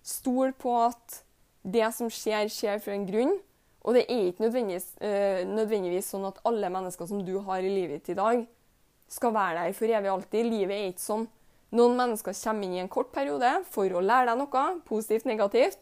Stol 0.03 0.51
på 0.59 0.73
at 0.83 1.21
det 1.63 1.87
som 1.95 2.09
skjer, 2.11 2.49
skjer 2.51 2.81
for 2.83 2.95
en 2.95 3.07
grunn. 3.07 3.37
Og 3.83 3.95
det 3.97 4.05
er 4.07 4.29
ikke 4.29 4.45
nødvendigvis, 4.45 4.89
øh, 5.03 5.43
nødvendigvis, 5.47 6.09
sånn 6.11 6.27
at 6.27 6.39
alle 6.47 6.69
mennesker 6.71 7.07
som 7.07 7.23
du 7.25 7.37
har 7.43 7.63
i 7.63 7.71
livet 7.71 8.03
ditt 8.03 8.13
i 8.13 8.19
dag, 8.19 8.43
skal 9.11 9.33
være 9.35 9.65
der 9.65 9.73
for 9.75 9.91
evig 9.91 10.09
og 10.09 10.17
alltid. 10.17 10.49
Livet 10.49 10.75
er 10.75 10.91
ikke 10.91 11.03
sånn. 11.03 11.25
Noen 11.73 11.97
mennesker 11.97 12.35
kommer 12.37 12.67
inn 12.67 12.77
i 12.77 12.83
en 12.83 12.91
kort 12.91 13.11
periode 13.13 13.49
for 13.73 13.89
å 13.89 14.03
lære 14.03 14.29
deg 14.29 14.39
noe, 14.39 14.63
positivt, 14.87 15.25
negativt. 15.25 15.81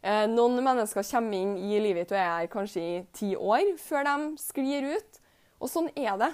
Eh, 0.00 0.26
noen 0.30 0.60
mennesker 0.64 1.04
kommer 1.10 1.36
inn 1.36 1.56
i 1.60 1.80
livet 1.80 2.06
ditt 2.06 2.14
og 2.14 2.20
er 2.20 2.30
her 2.30 2.52
kanskje 2.52 2.82
i 2.84 3.00
ti 3.16 3.34
år 3.36 3.74
før 3.80 4.06
de 4.08 4.16
sklir 4.40 4.86
ut. 4.94 5.20
Og 5.60 5.68
sånn 5.68 5.90
er 5.96 6.16
det. 6.20 6.30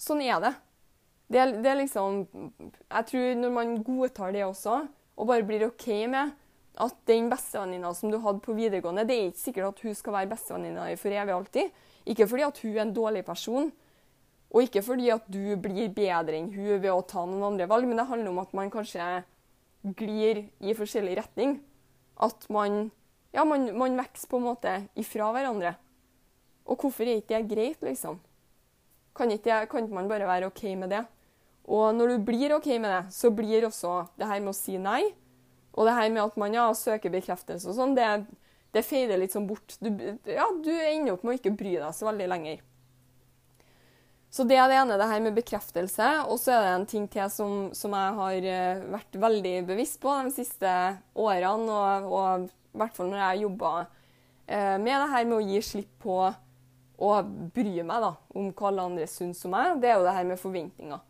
Sånn 0.00 0.22
er 0.24 0.40
det. 0.44 0.54
Det, 1.28 1.42
det 1.60 1.68
er 1.68 1.80
liksom 1.82 2.22
Jeg 2.64 3.08
tror 3.10 3.34
når 3.36 3.50
man 3.52 3.74
godtar 3.84 4.32
det 4.32 4.46
også, 4.46 4.86
og 5.18 5.26
bare 5.26 5.46
blir 5.46 5.66
OK 5.66 5.88
med 6.10 6.36
at 6.78 6.98
den 7.10 7.26
bestevenninna 7.30 7.90
som 7.96 8.12
du 8.12 8.20
hadde 8.22 8.42
på 8.44 8.54
videregående, 8.54 9.02
det 9.06 9.16
er 9.16 9.30
ikke 9.32 9.42
sikkert 9.42 9.72
at 9.72 9.80
hun 9.82 9.96
skal 9.98 10.14
være 10.14 10.30
bestevenninna 10.30 10.84
for 11.00 11.14
evig 11.20 11.34
alltid. 11.34 11.72
Ikke 12.08 12.28
fordi 12.30 12.44
at 12.46 12.60
hun 12.62 12.76
er 12.76 12.84
en 12.84 12.94
dårlig 12.94 13.24
person, 13.26 13.72
og 14.48 14.62
ikke 14.64 14.82
fordi 14.86 15.10
at 15.12 15.26
du 15.28 15.56
blir 15.60 15.90
bedre 15.92 16.38
enn 16.38 16.52
hun 16.54 16.78
ved 16.78 16.92
å 16.92 17.02
ta 17.04 17.24
noen 17.26 17.50
andre 17.50 17.66
valg, 17.68 17.88
men 17.88 17.98
det 17.98 18.06
handler 18.08 18.30
om 18.30 18.38
at 18.44 18.54
man 18.56 18.70
kanskje 18.72 19.08
glir 19.98 20.44
i 20.62 20.76
forskjellig 20.78 21.18
retning. 21.18 21.58
At 22.22 22.46
man 22.50 22.88
ja, 23.34 23.44
man, 23.44 23.68
man 23.76 23.98
vokser 23.98 24.30
på 24.30 24.40
en 24.40 24.46
måte 24.46 24.72
ifra 24.98 25.28
hverandre. 25.34 25.74
Og 26.68 26.80
hvorfor 26.80 27.04
er 27.04 27.20
ikke 27.20 27.36
det 27.36 27.50
greit, 27.50 27.84
liksom? 27.84 28.18
Kan 29.16 29.32
ikke, 29.34 29.64
kan 29.68 29.84
ikke 29.84 29.98
man 29.98 30.08
bare 30.08 30.28
være 30.28 30.48
OK 30.48 30.62
med 30.78 30.92
det? 30.94 31.04
Og 31.68 31.92
når 31.96 32.14
du 32.14 32.26
blir 32.30 32.54
OK 32.56 32.70
med 32.80 32.88
det, 32.88 33.02
så 33.12 33.30
blir 33.34 33.66
også 33.68 34.00
det 34.16 34.28
her 34.30 34.40
med 34.40 34.54
å 34.54 34.56
si 34.56 34.78
nei, 34.80 35.02
og 35.76 35.86
det 35.86 35.94
her 35.98 36.08
med 36.10 36.24
at 36.24 36.38
man 36.40 36.54
ja, 36.56 36.64
søker 36.74 37.12
bekreftelse 37.12 37.68
og 37.68 37.76
sånn, 37.76 37.92
det, 37.94 38.06
det 38.74 38.82
feider 38.86 39.20
litt 39.20 39.34
sånn 39.34 39.46
bort. 39.46 39.76
Du, 39.78 39.92
ja, 40.26 40.48
du 40.64 40.72
ender 40.72 41.14
opp 41.14 41.26
med 41.26 41.36
å 41.36 41.38
ikke 41.38 41.54
bry 41.58 41.76
deg 41.76 41.92
så 41.94 42.08
veldig 42.08 42.30
lenger. 42.32 42.64
Så 44.28 44.44
det 44.44 44.58
er 44.60 44.68
det 44.68 44.76
ene, 44.76 44.96
det 45.00 45.08
her 45.08 45.22
med 45.24 45.36
bekreftelse. 45.38 46.08
Og 46.28 46.40
så 46.40 46.52
er 46.52 46.64
det 46.64 46.72
en 46.74 46.88
ting 46.88 47.06
til 47.10 47.30
som, 47.32 47.54
som 47.76 47.94
jeg 47.96 48.16
har 48.18 48.48
uh, 48.48 48.82
vært 48.96 49.20
veldig 49.22 49.54
bevisst 49.70 50.00
på 50.02 50.12
de 50.24 50.34
siste 50.34 50.72
årene, 51.16 51.78
og, 51.78 52.10
og 52.12 52.48
i 52.48 52.82
hvert 52.82 52.96
fall 52.98 53.08
når 53.12 53.22
jeg 53.22 53.44
jobba 53.46 53.72
uh, 53.84 54.76
med 54.76 54.92
det 54.92 55.08
her 55.14 55.30
med 55.30 55.38
å 55.38 55.46
gi 55.46 55.62
slipp 55.64 55.94
på 56.04 56.18
å 56.98 57.12
bry 57.54 57.78
meg 57.86 58.02
da, 58.04 58.12
om 58.34 58.50
hva 58.50 58.72
alle 58.72 58.88
andre 58.90 59.06
syns 59.08 59.44
om 59.46 59.54
meg, 59.54 59.78
det 59.80 59.92
er 59.92 60.00
jo 60.00 60.08
det 60.08 60.16
her 60.16 60.26
med 60.28 60.40
forventninger. 60.42 61.04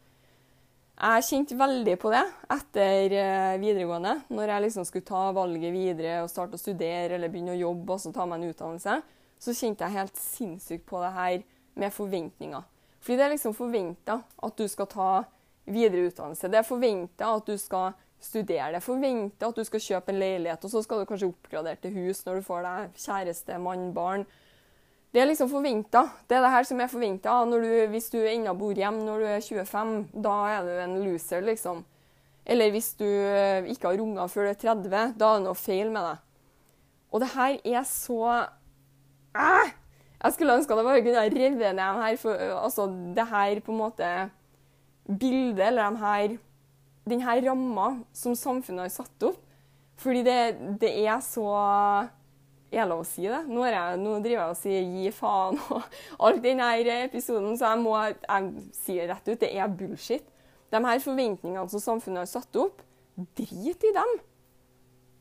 Jeg 0.99 1.23
kjente 1.29 1.55
veldig 1.55 1.93
på 2.03 2.11
det 2.11 2.25
etter 2.51 3.13
eh, 3.15 3.59
videregående. 3.63 4.17
Når 4.35 4.51
jeg 4.51 4.63
liksom 4.65 4.87
skulle 4.89 5.07
ta 5.07 5.29
valget 5.37 5.71
videre 5.71 6.17
og 6.25 6.31
starte 6.33 6.59
å 6.59 6.61
studere 6.61 7.15
eller 7.15 7.31
begynne 7.31 7.55
å 7.55 7.61
jobbe 7.61 7.95
og 7.95 8.03
så 8.03 8.11
ta 8.15 8.27
meg 8.27 8.41
en 8.41 8.51
utdannelse, 8.51 8.97
så 9.39 9.55
kjente 9.55 9.87
jeg 9.87 9.95
helt 9.95 10.19
sinnssykt 10.19 10.89
på 10.89 10.99
det 11.05 11.13
her 11.15 11.37
med 11.79 11.95
forventninger. 11.95 12.67
Fordi 12.99 13.21
det 13.21 13.27
er 13.29 13.35
liksom 13.37 13.55
forventa 13.55 14.19
at 14.27 14.59
du 14.59 14.67
skal 14.67 14.91
ta 14.91 15.13
videre 15.71 16.09
utdannelse. 16.11 16.51
Det 16.51 16.59
er 16.59 16.67
forventa 16.67 17.31
at 17.31 17.47
du 17.47 17.55
skal 17.63 17.95
studere. 18.19 18.73
Det 18.75 18.81
er 18.81 18.89
forventa 18.89 19.53
at 19.53 19.63
du 19.63 19.63
skal 19.71 19.85
kjøpe 19.85 20.11
en 20.11 20.19
leilighet, 20.19 20.67
og 20.67 20.75
så 20.75 20.83
skal 20.83 21.05
du 21.05 21.07
kanskje 21.13 21.31
oppgradere 21.31 21.79
til 21.79 21.95
hus 21.95 22.25
når 22.27 22.41
du 22.41 22.49
får 22.49 22.67
deg 22.67 22.99
kjæreste, 23.05 23.63
mann, 23.63 23.93
barn. 23.95 24.27
Det 25.09 25.23
er 25.23 25.29
liksom 25.31 25.49
forventa. 25.49 26.05
Det 26.29 26.37
er 26.37 26.45
det 26.45 26.53
her 26.53 26.67
som 26.69 26.81
er 26.81 26.91
forventa. 26.93 27.37
Hvis 27.93 28.11
du 28.13 28.19
ennå 28.21 28.53
bor 28.59 28.77
hjemme 28.77 29.07
når 29.07 29.23
du 29.23 29.29
er 29.31 29.41
25, 29.41 29.95
da 30.25 30.35
er 30.53 30.67
du 30.67 30.73
en 30.85 30.99
loser, 31.07 31.41
liksom. 31.47 31.85
Eller 32.49 32.73
hvis 32.73 32.95
du 32.97 33.05
eh, 33.05 33.65
ikke 33.73 33.91
har 33.91 34.01
unger 34.01 34.31
før 34.33 34.49
du 34.49 34.53
er 34.53 34.61
30, 34.61 34.89
da 34.91 35.01
er 35.05 35.41
det 35.41 35.45
noe 35.45 35.59
feil 35.59 35.93
med 35.93 36.05
deg. 36.05 36.25
Og 37.13 37.23
det 37.23 37.31
her 37.35 37.59
er 37.65 37.85
så 37.89 38.21
ah! 39.37 39.75
Jeg 40.19 40.35
skulle 40.35 40.57
ønske 40.59 40.75
at 40.75 40.81
jeg 40.81 40.89
bare 40.89 41.03
kunne 41.07 41.25
revet 41.25 41.61
ned 41.61 41.79
de 41.79 42.03
her, 42.03 42.17
for, 42.19 42.45
altså, 42.59 42.89
det 43.15 43.27
her 43.31 43.61
på 43.65 43.73
en 43.73 43.79
måte 43.79 44.09
bildet, 45.07 45.61
eller 45.69 45.91
de 45.93 46.01
her, 46.03 46.35
her 47.23 47.45
ramma 47.47 47.91
som 48.13 48.35
samfunnet 48.35 48.89
har 48.89 48.97
satt 48.97 49.29
opp. 49.29 49.39
Fordi 49.99 50.23
det, 50.27 50.41
det 50.81 50.91
er 51.07 51.21
så 51.23 51.47
Er 52.69 52.83
det 52.83 52.89
lov 52.91 53.01
å 53.01 53.09
si 53.09 53.25
det? 53.25 53.41
Nå, 53.49 53.63
jeg, 53.65 54.01
nå 54.03 54.19
driver 54.21 54.43
jeg 54.43 54.53
og 54.53 54.59
sier 54.61 54.83
'gi 54.85 55.13
faen' 55.17 55.61
og 55.73 56.27
alt 56.29 56.43
i 56.43 56.51
denne 56.51 56.99
episoden, 57.07 57.57
så 57.57 57.73
jeg 57.73 57.81
må 57.81 57.95
jeg 58.03 58.67
sier 58.77 59.09
rett 59.09 59.31
ut 59.31 59.41
det 59.41 59.55
er 59.57 59.73
bullshit. 59.73 60.27
De 60.69 60.81
her 60.85 61.01
forventningene 61.01 61.69
som 61.73 61.81
samfunnet 61.81 62.27
har 62.27 62.29
satt 62.29 62.59
opp, 62.61 62.83
drit 63.39 63.85
i 63.89 63.95
dem. 63.97 64.19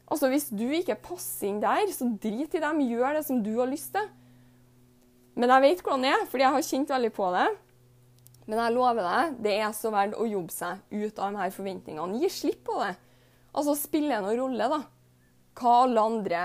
Altså, 0.07 0.27
Hvis 0.31 0.49
du 0.51 0.67
ikke 0.71 0.99
passer 0.99 1.47
inn 1.47 1.61
der, 1.63 1.87
så 1.91 2.07
drit 2.19 2.53
i 2.55 2.63
dem. 2.63 2.83
Gjør 2.83 3.15
det 3.15 3.23
som 3.27 3.39
du 3.43 3.53
har 3.59 3.71
lyst 3.71 3.93
til. 3.95 4.11
Men 5.37 5.51
jeg 5.53 5.63
vet 5.63 5.81
hvordan 5.83 6.03
det 6.03 6.11
er, 6.11 6.27
fordi 6.27 6.43
jeg 6.43 6.55
har 6.55 6.67
kjent 6.67 6.93
veldig 6.95 7.13
på 7.15 7.31
det. 7.35 7.47
Men 8.47 8.61
jeg 8.63 8.75
lover 8.75 9.03
deg, 9.03 9.33
det 9.43 9.57
er 9.59 9.73
så 9.75 9.91
verdt 9.91 10.15
å 10.15 10.27
jobbe 10.27 10.55
seg 10.55 10.79
ut 10.95 11.19
av 11.19 11.33
de 11.33 11.41
her 11.41 11.51
forventningene. 11.51 12.21
Gi 12.23 12.29
slipp 12.31 12.63
på 12.67 12.77
det. 12.79 12.93
Altså, 13.51 13.75
spiller 13.75 14.17
det 14.17 14.23
noen 14.23 14.39
rolle, 14.39 14.69
da. 14.71 14.79
Hva 15.57 15.73
alle 15.83 16.05
andre 16.11 16.41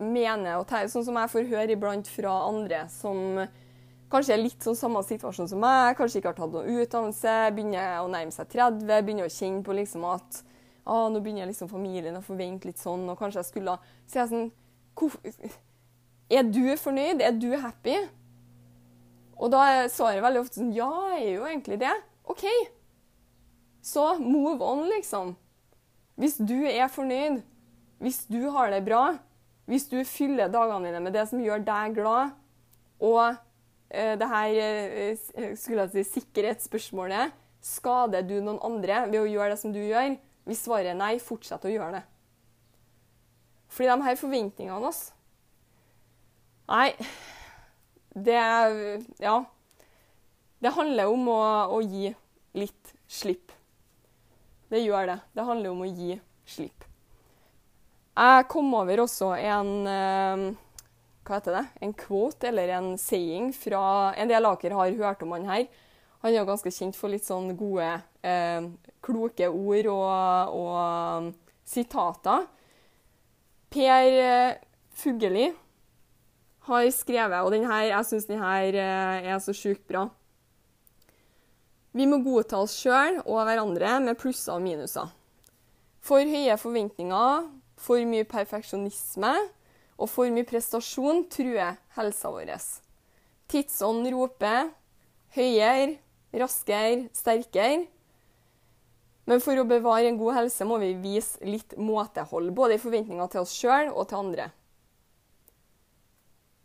mener 0.00 0.58
og 0.58 0.66
tenker. 0.68 0.90
Sånn 0.92 1.06
som 1.06 1.18
jeg 1.20 1.32
får 1.32 1.50
høre 1.50 1.74
iblant 1.76 2.08
fra 2.10 2.34
andre 2.48 2.84
som 2.92 3.40
kanskje 4.10 4.34
er 4.34 4.42
litt 4.42 4.64
sånn 4.64 4.78
samme 4.78 5.02
situasjon 5.06 5.50
som 5.52 5.60
meg, 5.62 5.94
kanskje 5.98 6.20
ikke 6.20 6.32
har 6.32 6.38
tatt 6.40 6.54
noe 6.54 6.78
utdannelse, 6.82 7.34
begynner 7.54 8.00
å 8.02 8.08
nærme 8.10 8.34
seg 8.34 8.48
30, 8.56 8.86
begynner 9.06 9.28
å 9.28 9.34
kjenne 9.34 9.62
på 9.66 9.76
liksom 9.78 10.06
at 10.10 10.40
ah, 10.84 11.06
nå 11.12 11.20
begynner 11.22 11.46
liksom 11.50 11.70
familien 11.70 12.18
å 12.18 12.24
forvente 12.24 12.66
litt 12.66 12.80
sånn, 12.80 13.06
og 13.10 13.18
kanskje 13.20 13.42
jeg 13.42 13.50
skulle 13.52 13.76
si 14.10 14.24
sånn 14.32 14.50
Er 16.30 16.46
du 16.46 16.64
fornøyd? 16.78 17.22
Er 17.22 17.36
du 17.38 17.54
happy? 17.58 17.96
Og 19.40 19.50
da 19.54 19.62
er 19.70 19.92
svaret 19.92 20.22
veldig 20.22 20.42
ofte 20.42 20.60
sånn 20.60 20.74
Ja, 20.76 20.90
jeg 21.14 21.22
er 21.22 21.32
jo 21.38 21.46
egentlig 21.48 21.80
det. 21.80 21.94
OK. 22.28 22.44
Så 23.82 24.04
move 24.20 24.60
on, 24.60 24.84
liksom. 24.90 25.32
Hvis 26.20 26.36
du 26.36 26.58
er 26.68 26.90
fornøyd, 26.92 27.40
hvis 28.04 28.26
du 28.28 28.50
har 28.52 28.70
det 28.74 28.82
bra, 28.84 29.14
hvis 29.70 29.86
du 29.90 30.00
fyller 30.08 30.50
dagene 30.50 30.88
dine 30.88 31.02
med 31.04 31.14
det 31.14 31.28
som 31.30 31.42
gjør 31.42 31.62
deg 31.62 31.94
glad, 31.94 32.34
og 33.00 33.22
eh, 33.88 34.16
det 34.18 34.28
her 34.28 34.56
eh, 34.58 35.54
skulle 35.56 35.86
jeg 35.86 35.94
si, 35.94 36.08
sikkerhetsspørsmålet 36.18 37.36
Skader 37.60 38.24
du 38.24 38.38
noen 38.40 38.56
andre 38.64 39.02
ved 39.10 39.20
å 39.20 39.28
gjøre 39.28 39.52
det 39.52 39.60
som 39.60 39.72
du 39.74 39.82
gjør? 39.82 40.14
Hvis 40.48 40.62
svaret 40.64 40.94
er 40.94 40.96
nei, 40.96 41.18
fortsett 41.20 41.66
å 41.68 41.72
gjøre 41.72 41.98
det. 41.98 42.04
Fordi 43.70 43.90
de 43.90 44.06
her 44.06 44.16
forventningene 44.18 44.88
oss 44.88 45.10
Nei, 46.70 46.92
det 48.14 48.40
Ja. 49.20 49.44
Det 50.60 50.74
handler 50.76 51.08
om 51.08 51.28
å, 51.32 51.40
å, 51.72 51.78
gi 51.80 52.10
litt 52.52 52.92
slipp. 53.08 53.52
Det 54.68 54.82
gjør 54.82 55.06
det. 55.08 55.16
Det 55.32 55.46
handler 55.48 55.72
om 55.72 55.80
å 55.86 55.88
gi 55.88 56.18
slipp. 56.44 56.84
Jeg 58.16 58.48
kom 58.50 58.72
over 58.74 59.04
også 59.04 59.30
en 59.38 59.70
eh, 59.86 60.42
Hva 61.24 61.38
heter 61.38 61.56
det? 61.60 61.66
En 61.86 61.94
quote, 61.94 62.48
eller 62.50 62.72
en 62.74 62.90
saying, 62.98 63.52
fra 63.54 64.12
En 64.18 64.30
del 64.30 64.48
dere 64.62 64.78
har 64.78 64.98
hørt 64.98 65.22
om 65.22 65.36
han 65.36 65.46
her. 65.48 65.68
Han 66.20 66.34
er 66.34 66.42
jo 66.42 66.48
ganske 66.50 66.72
kjent 66.74 66.98
for 66.98 67.12
litt 67.12 67.24
sånn 67.24 67.54
gode, 67.56 67.86
eh, 68.26 68.66
kloke 69.00 69.46
ord 69.48 69.86
og, 69.88 70.56
og, 70.60 71.30
sitater. 71.64 72.44
Per 73.72 74.16
eh, 74.20 74.58
Fugelli 75.00 75.46
har 76.68 76.88
skrevet, 76.92 77.40
og 77.40 77.54
denne, 77.54 77.78
jeg 77.88 78.08
syns 78.08 78.28
denne 78.28 78.50
eh, 78.68 79.30
er 79.32 79.38
så 79.40 79.54
sjukt 79.56 79.86
bra. 79.88 80.08
Vi 81.96 82.04
må 82.06 82.20
godta 82.22 82.60
oss 82.60 82.76
sjøl 82.82 83.22
og 83.24 83.40
hverandre 83.48 83.96
med 84.04 84.18
plusser 84.20 84.58
og 84.58 84.66
minuser. 84.66 85.08
For 86.04 86.20
høye 86.20 86.58
forventninger, 86.60 87.48
for 87.80 88.02
mye 88.08 88.26
perfeksjonisme 88.28 89.32
og 90.00 90.08
for 90.08 90.32
mye 90.32 90.48
prestasjon 90.48 91.24
truer 91.32 91.80
helsa 91.96 92.32
vår. 92.32 92.52
Tidsånd 93.50 94.06
roper 94.12 94.68
høyere, 95.34 95.98
raskere, 96.34 97.08
sterkere. 97.16 97.86
Men 99.28 99.42
for 99.42 99.58
å 99.60 99.66
bevare 99.68 100.08
en 100.10 100.18
god 100.18 100.40
helse 100.40 100.66
må 100.66 100.80
vi 100.82 100.94
vise 100.98 101.38
litt 101.46 101.76
måtehold, 101.78 102.50
både 102.56 102.76
i 102.76 102.82
forventninger 102.82 103.30
til 103.30 103.44
oss 103.44 103.54
sjøl 103.54 103.92
og 103.92 104.08
til 104.10 104.24
andre. 104.24 104.48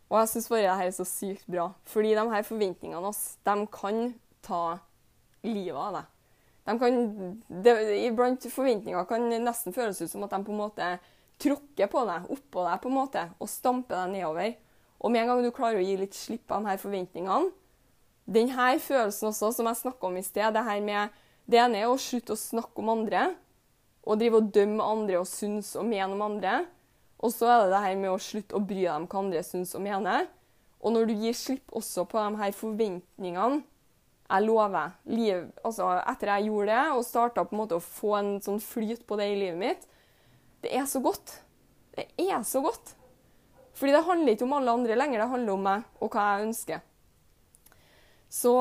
Og 0.06 0.20
jeg 0.20 0.30
syns 0.32 0.50
bare 0.50 0.64
det 0.64 0.74
her 0.80 0.90
er 0.90 0.94
så 0.94 1.06
sykt 1.06 1.46
bra, 1.50 1.70
fordi 1.90 2.14
de 2.14 2.26
her 2.30 2.46
forventningene 2.46 3.10
de 3.46 3.56
kan 3.74 4.02
ta 4.46 4.64
livet 5.46 5.78
av 5.78 5.96
deg. 5.98 6.12
De 6.66 6.74
kan, 6.80 6.96
det, 7.62 7.74
iblant 8.08 8.46
forventninger 8.50 9.06
kan 9.06 9.28
nesten 9.30 9.74
føles 9.74 10.00
ut 10.02 10.10
som 10.10 10.24
at 10.26 10.34
de 10.34 10.40
på 10.42 10.54
en 10.54 10.62
måte 10.64 10.88
tråkker 11.42 11.90
på 11.92 12.02
deg, 12.08 12.26
oppå 12.32 12.64
deg 12.66 12.80
på 12.82 12.90
en 12.90 12.96
måte, 12.96 13.22
og 13.38 13.50
stamper 13.50 14.00
deg 14.02 14.16
nedover. 14.16 14.56
Og 14.98 15.12
med 15.12 15.22
en 15.22 15.30
gang 15.30 15.44
du 15.44 15.52
klarer 15.54 15.78
å 15.78 15.84
gi 15.84 15.94
litt 16.00 16.16
slipp 16.16 16.50
av 16.50 16.64
de 16.64 16.72
her 16.72 16.80
forventningene, 16.82 17.52
denne 18.26 18.70
følelsen 18.82 19.28
også, 19.30 19.52
som 19.54 19.68
jeg 19.70 19.78
snakka 19.78 20.08
om 20.08 20.16
i 20.18 20.24
sted, 20.26 20.48
det 20.56 20.64
her 20.66 20.80
med 20.82 21.14
det 21.46 21.60
ene 21.62 21.84
er 21.84 21.90
å 21.90 21.98
slutte 22.00 22.34
å 22.34 22.40
snakke 22.40 22.82
om 22.82 22.90
andre 22.90 23.28
og 24.06 24.18
drive 24.18 24.40
og 24.40 24.48
dømme 24.54 24.82
andre 24.82 25.20
og 25.20 25.28
synes 25.30 25.72
og 25.78 25.86
mene 25.86 26.14
om 26.14 26.24
andre. 26.26 26.64
Og 27.22 27.30
så 27.34 27.46
er 27.50 27.62
det 27.62 27.70
det 27.74 27.84
her 27.84 27.96
med 28.00 28.10
å 28.10 28.18
slutte 28.22 28.58
å 28.58 28.62
bry 28.62 28.82
deg 28.82 28.92
om 28.94 29.06
hva 29.10 29.22
andre 29.22 29.42
synes 29.46 29.74
og 29.78 29.84
mener. 29.84 30.26
Og 30.82 30.94
når 30.94 31.08
du 31.08 31.14
gir 31.22 31.38
slipp 31.38 31.74
også 31.74 32.04
på 32.10 32.18
de 32.18 32.42
her 32.42 32.54
forventningene 32.54 33.62
Jeg 34.26 34.42
lover. 34.46 34.94
Liv, 35.10 35.44
altså, 35.64 35.88
etter 36.02 36.32
jeg 36.34 36.48
gjorde 36.48 36.74
det 36.74 36.96
og 36.96 37.06
starta 37.06 37.44
å 37.46 37.80
få 37.82 38.16
en 38.18 38.32
sånn 38.42 38.62
flyt 38.62 39.06
på 39.06 39.18
det 39.20 39.28
i 39.30 39.38
livet 39.38 39.60
mitt 39.60 39.86
Det 40.64 40.72
er 40.74 40.86
så 40.90 41.00
godt. 41.00 41.38
Det 41.94 42.08
er 42.18 42.42
så 42.42 42.60
godt. 42.64 42.94
Fordi 43.76 43.92
det 43.92 44.06
handler 44.06 44.34
ikke 44.34 44.46
om 44.48 44.56
alle 44.56 44.72
andre 44.72 44.96
lenger. 44.96 45.20
Det 45.20 45.32
handler 45.34 45.52
om 45.52 45.64
meg 45.68 46.02
og 46.02 46.10
hva 46.10 46.26
jeg 46.32 46.48
ønsker. 46.48 46.82
Så 48.32 48.56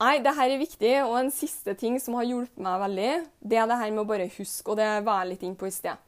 Nei, 0.00 0.14
det 0.24 0.32
her 0.32 0.48
er 0.48 0.60
viktig. 0.60 0.92
Og 1.04 1.16
en 1.18 1.32
siste 1.34 1.74
ting 1.78 1.98
som 2.00 2.16
har 2.16 2.28
hjulpet 2.28 2.62
meg 2.64 2.78
veldig, 2.80 3.10
det 3.44 3.58
er 3.60 3.68
det 3.68 3.80
her 3.82 3.90
med 3.92 4.04
å 4.04 4.08
bare 4.08 4.30
huske, 4.32 4.72
og 4.72 4.78
det 4.80 4.88
var 5.04 5.20
jeg 5.20 5.34
litt 5.34 5.44
inne 5.44 5.60
på 5.60 5.68
i 5.68 5.74
sted. 5.74 6.06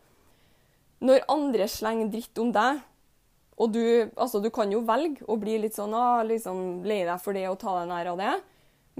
Når 1.03 1.27
andre 1.35 1.67
slenger 1.69 2.09
dritt 2.13 2.41
om 2.41 2.53
deg, 2.55 2.81
og 3.61 3.73
du, 3.75 3.83
altså, 4.17 4.41
du 4.41 4.49
kan 4.55 4.73
jo 4.73 4.81
velge 4.87 5.27
å 5.29 5.37
bli 5.41 5.59
litt 5.61 5.77
sånn 5.77 5.93
ah, 5.97 6.23
liksom, 6.25 6.83
lei 6.89 7.03
deg 7.05 7.21
for 7.23 7.37
det 7.37 7.47
og 7.51 7.61
ta 7.61 7.77
deg 7.81 7.91
nær 7.91 8.13
av 8.15 8.21
det, 8.23 8.35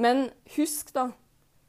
men 0.01 0.27
husk 0.57 0.93
da 0.97 1.11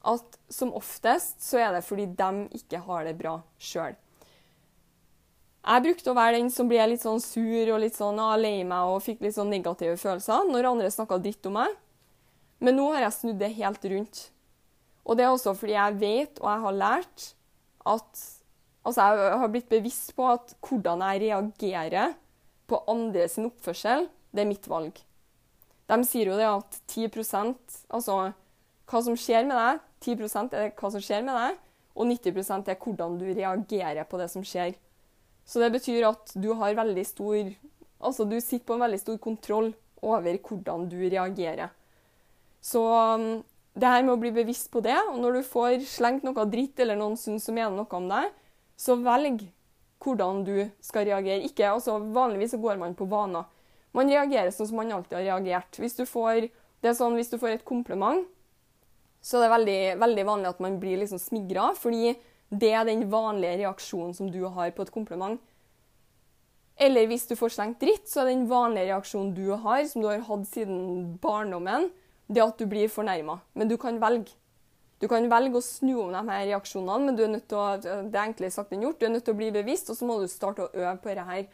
at 0.04 0.40
som 0.52 0.74
oftest 0.76 1.40
så 1.46 1.62
er 1.64 1.78
det 1.78 1.86
fordi 1.88 2.10
de 2.20 2.32
ikke 2.60 2.82
har 2.84 3.06
det 3.08 3.16
bra 3.20 3.38
sjøl. 3.56 3.96
Jeg 5.64 5.84
brukte 5.86 6.12
å 6.12 6.18
være 6.18 6.42
den 6.42 6.50
som 6.52 6.68
ble 6.68 6.84
litt 6.92 7.06
sånn 7.06 7.22
sur 7.24 7.70
og 7.72 7.80
litt 7.80 7.96
sånn 7.96 8.20
ah, 8.20 8.36
lei 8.36 8.66
meg 8.68 8.92
og 8.92 9.04
fikk 9.06 9.24
litt 9.24 9.38
sånn 9.38 9.52
negative 9.54 9.96
følelser 10.02 10.50
når 10.50 10.68
andre 10.74 10.92
snakka 10.92 11.22
dritt 11.24 11.48
om 11.48 11.56
meg. 11.56 11.78
Men 12.64 12.76
nå 12.80 12.90
har 12.92 13.06
jeg 13.06 13.16
snudd 13.16 13.40
det 13.40 13.54
helt 13.56 13.88
rundt. 13.94 14.20
Og 15.08 15.16
det 15.16 15.24
er 15.24 15.32
også 15.32 15.56
fordi 15.56 15.78
jeg 15.78 16.00
vet 16.04 16.44
og 16.44 16.50
jeg 16.52 16.66
har 16.68 16.80
lært 16.84 17.30
at 17.96 18.30
Altså, 18.84 19.00
jeg 19.16 19.36
har 19.40 19.48
blitt 19.48 19.70
bevisst 19.72 20.10
på 20.12 20.26
at 20.28 20.50
hvordan 20.60 21.00
jeg 21.08 21.22
reagerer 21.22 22.18
på 22.74 22.82
andre 22.90 23.28
sin 23.30 23.50
oppførsel, 23.50 24.08
det 24.34 24.44
er 24.44 24.50
mitt 24.50 24.68
valg. 24.70 24.98
De 25.92 26.00
sier 26.08 26.32
jo 26.32 26.40
det 26.40 26.48
at 26.50 26.80
10% 26.90 27.84
altså 27.94 28.18
hva 28.90 29.02
som 29.06 29.18
skjer 29.18 29.46
med 29.48 29.58
deg, 29.58 29.84
10% 30.04 30.56
er 30.58 30.74
hva 30.76 30.90
som 30.92 31.04
skjer 31.04 31.24
med 31.26 31.38
deg, 31.38 31.60
og 31.94 32.10
90% 32.10 32.72
er 32.72 32.80
hvordan 32.82 33.20
du 33.22 33.28
reagerer 33.30 34.08
på 34.10 34.20
det 34.20 34.30
som 34.34 34.46
skjer. 34.48 34.74
Så 35.46 35.62
det 35.62 35.70
betyr 35.76 36.08
at 36.08 36.34
du 36.40 36.54
har 36.58 36.80
veldig 36.80 37.06
stor 37.08 37.54
Altså 38.04 38.26
du 38.28 38.34
sitter 38.44 38.66
på 38.68 38.76
en 38.76 38.82
veldig 38.84 38.98
stor 39.00 39.18
kontroll 39.24 39.70
over 40.04 40.36
hvordan 40.44 40.90
du 40.92 40.98
reagerer. 41.00 41.70
Så 42.60 42.82
um, 42.84 43.38
det 43.80 43.88
her 43.88 44.04
med 44.04 44.18
å 44.18 44.20
bli 44.20 44.32
bevisst 44.36 44.68
på 44.74 44.82
det, 44.84 44.98
og 45.08 45.22
når 45.24 45.38
du 45.38 45.48
får 45.48 45.86
slengt 45.88 46.26
noe 46.28 46.44
dritt 46.52 46.82
eller 46.84 47.00
noen 47.00 47.16
syns 47.16 47.48
som 47.48 47.56
mener 47.56 47.72
noe 47.72 47.96
om 47.96 48.10
deg, 48.12 48.28
så 48.76 48.98
velg 49.00 49.46
hvordan 50.04 50.44
du 50.48 50.56
skal 50.84 51.08
reagere. 51.08 51.44
Ikke, 51.48 51.72
altså 51.72 51.98
Vanligvis 52.14 52.58
går 52.62 52.80
man 52.82 52.96
på 52.98 53.08
vaner. 53.10 53.48
Man 53.94 54.10
reagerer 54.10 54.52
sånn 54.54 54.70
som 54.70 54.80
man 54.82 54.92
alltid 54.92 55.20
har 55.20 55.28
reagert. 55.28 55.80
Hvis 55.80 55.98
du 56.00 56.06
får, 56.10 56.50
det 56.82 56.92
er 56.92 56.98
sånn, 56.98 57.18
hvis 57.18 57.32
du 57.32 57.38
får 57.42 57.58
et 57.58 57.66
kompliment, 57.68 58.26
så 59.24 59.40
er 59.40 59.46
det 59.46 59.54
veldig, 59.54 59.80
veldig 60.02 60.28
vanlig 60.28 60.50
at 60.52 60.62
man 60.66 60.78
blir 60.82 61.00
liksom 61.00 61.22
smigra, 61.22 61.70
fordi 61.80 62.12
det 62.52 62.74
er 62.76 62.86
den 62.88 63.06
vanlige 63.10 63.62
reaksjonen 63.64 64.14
som 64.18 64.30
du 64.34 64.42
har 64.52 64.74
på 64.76 64.84
et 64.84 64.94
kompliment. 64.94 65.40
Eller 66.76 67.08
hvis 67.08 67.28
du 67.30 67.36
får 67.38 67.54
slengt 67.56 67.82
dritt, 67.82 68.10
så 68.10 68.24
er 68.24 68.32
den 68.32 68.48
vanlige 68.50 68.90
reaksjonen 68.90 69.34
du 69.38 69.54
har, 69.54 69.84
som 69.88 70.04
du 70.04 70.10
har 70.10 70.26
hatt 70.26 70.48
siden 70.50 71.18
barndommen, 71.22 71.92
det 72.28 72.44
at 72.44 72.60
du 72.60 72.66
blir 72.70 72.92
fornærma. 72.92 73.40
Men 73.54 73.70
du 73.70 73.78
kan 73.78 74.02
velge. 74.02 74.34
Du 75.02 75.10
kan 75.12 75.26
velge 75.30 75.60
å 75.60 75.64
snu 75.66 75.94
om 76.06 76.14
de 76.14 76.22
her 76.30 76.46
reaksjonene, 76.54 77.08
men 77.08 77.18
du 77.18 77.24
er 77.26 77.32
nødt 77.34 77.48
til 77.52 77.60
å, 77.60 77.68
det 77.82 78.16
er 78.16 78.24
enklere 78.24 78.54
sagt 78.56 78.74
enn 78.76 78.86
gjort. 78.86 79.00
Du 79.02 79.08
er 79.08 79.14
nødt 79.16 79.26
til 79.28 79.36
å 79.36 79.40
bli 79.40 79.50
bevisst, 79.56 79.90
og 79.92 80.00
så 80.00 80.08
må 80.08 80.20
du 80.22 80.30
starte 80.32 80.68
å 80.68 80.72
øve 80.72 80.96
på 81.04 81.12
dette 81.12 81.26
her. 81.28 81.48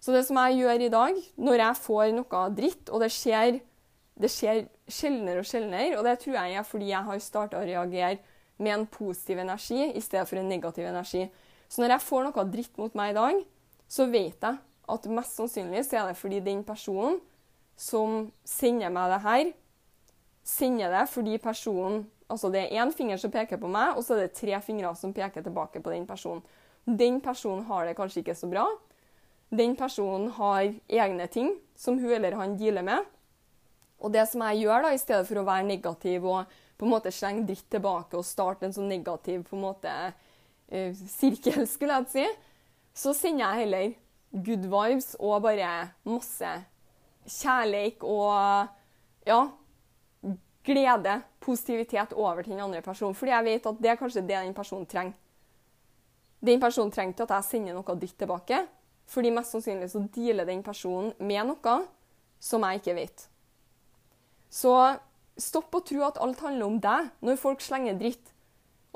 Så 0.00 0.14
det 0.14 0.22
som 0.28 0.38
jeg 0.40 0.60
gjør 0.60 0.84
i 0.86 0.92
dag, 0.92 1.18
når 1.40 1.62
jeg 1.62 1.80
får 1.82 2.14
noe 2.16 2.44
dritt, 2.56 2.92
og 2.92 3.02
det 3.02 3.10
skjer, 3.12 3.58
det 4.16 4.30
skjer 4.32 4.62
sjeldnere 4.88 5.42
og 5.42 5.48
sjeldnere, 5.50 5.98
og 5.98 6.06
det 6.06 6.16
tror 6.22 6.38
jeg 6.38 6.56
er 6.56 6.66
fordi 6.68 6.90
jeg 6.92 7.08
har 7.10 7.22
starta 7.24 7.60
å 7.60 7.66
reagere 7.66 8.20
med 8.62 8.72
en 8.72 8.86
positiv 8.88 9.42
energi 9.42 9.90
i 9.90 10.00
stedet 10.00 10.24
for 10.28 10.40
en 10.40 10.48
negativ 10.48 10.86
energi. 10.88 11.26
Så 11.68 11.82
når 11.82 11.96
jeg 11.96 12.06
får 12.06 12.26
noe 12.28 12.48
dritt 12.48 12.80
mot 12.80 12.96
meg 12.96 13.12
i 13.12 13.18
dag, 13.18 13.40
så 13.90 14.06
vet 14.10 14.40
jeg 14.40 14.60
at 14.86 15.08
mest 15.10 15.38
sannsynlig 15.38 15.82
så 15.86 16.00
er 16.00 16.10
det 16.10 16.18
fordi 16.20 16.40
den 16.44 16.62
personen 16.66 17.18
som 17.76 18.30
sender 18.46 18.92
meg 18.94 19.10
det 19.12 19.22
her, 19.26 19.50
sender 20.46 20.94
det 20.94 21.06
fordi 21.12 21.40
personen 21.42 22.04
Altså 22.32 22.50
det 22.50 22.64
er 22.64 22.82
én 22.82 22.92
finger 22.94 23.20
som 23.22 23.30
peker 23.30 23.60
på 23.62 23.70
meg, 23.70 23.94
og 23.94 24.04
så 24.04 24.16
er 24.16 24.26
det 24.26 24.38
tre 24.38 24.58
fingre 24.64 24.90
som 24.98 25.14
peker 25.14 25.44
tilbake 25.46 25.82
på 25.82 25.92
den 25.94 26.06
personen. 26.08 26.42
Den 26.86 27.20
personen 27.22 27.64
har 27.66 27.86
det 27.86 27.96
kanskje 27.98 28.22
ikke 28.22 28.34
så 28.38 28.50
bra. 28.50 28.66
Den 29.50 29.76
personen 29.78 30.30
har 30.34 30.72
egne 30.88 31.26
ting 31.30 31.52
som 31.78 31.98
hun 31.98 32.12
eller 32.12 32.38
han 32.38 32.56
dealer 32.58 32.82
med. 32.86 33.04
Og 34.02 34.12
det 34.12 34.26
som 34.28 34.42
jeg 34.48 34.64
gjør, 34.64 34.86
da, 34.86 34.92
i 34.92 35.00
stedet 35.00 35.26
for 35.28 35.40
å 35.40 35.46
være 35.46 35.66
negativ 35.66 36.26
og 36.26 36.56
på 36.76 36.84
en 36.84 36.92
måte 36.92 37.12
slenge 37.14 37.46
dritt 37.48 37.68
tilbake 37.72 38.18
og 38.18 38.26
starte 38.26 38.66
en 38.66 38.74
sånn 38.74 38.90
negativ 38.90 39.46
på 39.48 39.56
en 39.56 39.64
måte 39.64 39.92
uh, 39.92 40.90
sirkel, 41.08 41.64
skulle 41.72 42.00
jeg 42.02 42.10
si, 42.12 42.26
så 42.96 43.14
sender 43.16 43.46
jeg 43.46 43.62
heller 43.64 43.94
good 44.46 44.66
vibes 44.68 45.14
og 45.20 45.44
bare 45.46 45.70
masse 46.08 46.50
kjærleik 47.26 48.04
og 48.06 48.34
ja, 49.26 49.40
glede, 50.66 51.20
positivitet 51.40 52.12
over 52.16 52.42
til 52.42 52.56
den 52.56 52.64
andre 52.64 52.82
personen. 52.82 53.14
Fordi 53.14 53.32
jeg 53.32 53.46
vet 53.46 53.68
at 53.70 53.82
det 53.82 53.92
er 53.92 54.00
kanskje 54.00 54.24
det 54.26 54.40
den 54.40 54.54
personen 54.56 54.86
trenger. 54.90 55.14
Den 56.46 56.60
personen 56.60 56.92
trenger 56.92 57.14
ikke 57.14 57.26
at 57.26 57.36
jeg 57.38 57.48
sender 57.50 57.76
noe 57.76 57.96
dritt 57.96 58.18
tilbake, 58.20 58.60
fordi 59.08 59.32
mest 59.34 59.54
sannsynlig 59.54 59.88
så 59.90 60.02
dealer 60.14 60.46
den 60.48 60.62
personen 60.66 61.12
med 61.18 61.48
noe 61.48 61.76
som 62.42 62.64
jeg 62.66 62.82
ikke 62.82 62.96
vet. 62.98 63.26
Så 64.52 64.72
stopp 65.40 65.74
å 65.74 65.82
tro 65.84 66.02
at 66.06 66.18
alt 66.22 66.42
handler 66.44 66.66
om 66.66 66.80
deg 66.82 67.12
når 67.24 67.40
folk 67.40 67.64
slenger 67.64 67.96
dritt. 68.00 68.32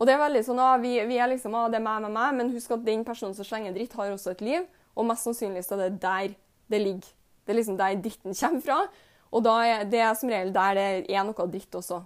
Og 0.00 0.08
det 0.08 0.14
er 0.14 0.22
veldig 0.22 0.42
sånn, 0.46 0.60
ah, 0.62 0.78
vi, 0.80 0.94
vi, 1.08 1.18
er 1.20 1.28
liksom, 1.28 1.54
ah, 1.58 1.68
det 1.68 1.76
er 1.76 1.84
meg 1.84 2.04
med 2.06 2.14
meg, 2.14 2.36
men 2.38 2.52
husk 2.54 2.72
at 2.72 2.84
den 2.86 3.02
personen 3.04 3.36
som 3.36 3.44
slenger 3.44 3.74
dritt, 3.76 3.96
har 3.98 4.12
også 4.14 4.32
et 4.32 4.44
liv. 4.44 4.68
Og 4.96 5.06
mest 5.08 5.26
sannsynlig 5.28 5.64
så 5.66 5.76
er 5.76 5.82
det 5.86 6.00
der 6.02 6.36
det 6.70 6.80
ligger. 6.80 7.10
Det 7.44 7.52
er 7.52 7.58
liksom 7.58 7.76
der 7.76 7.98
dritten 8.00 8.36
kommer 8.36 8.64
fra. 8.64 8.78
Og 9.30 9.46
er 9.46 9.84
det 9.86 10.00
er 10.02 10.14
som 10.18 10.30
regel 10.30 10.52
der 10.54 10.74
det 10.74 11.14
er 11.14 11.26
noe 11.26 11.46
dritt 11.50 11.74
også, 11.78 12.00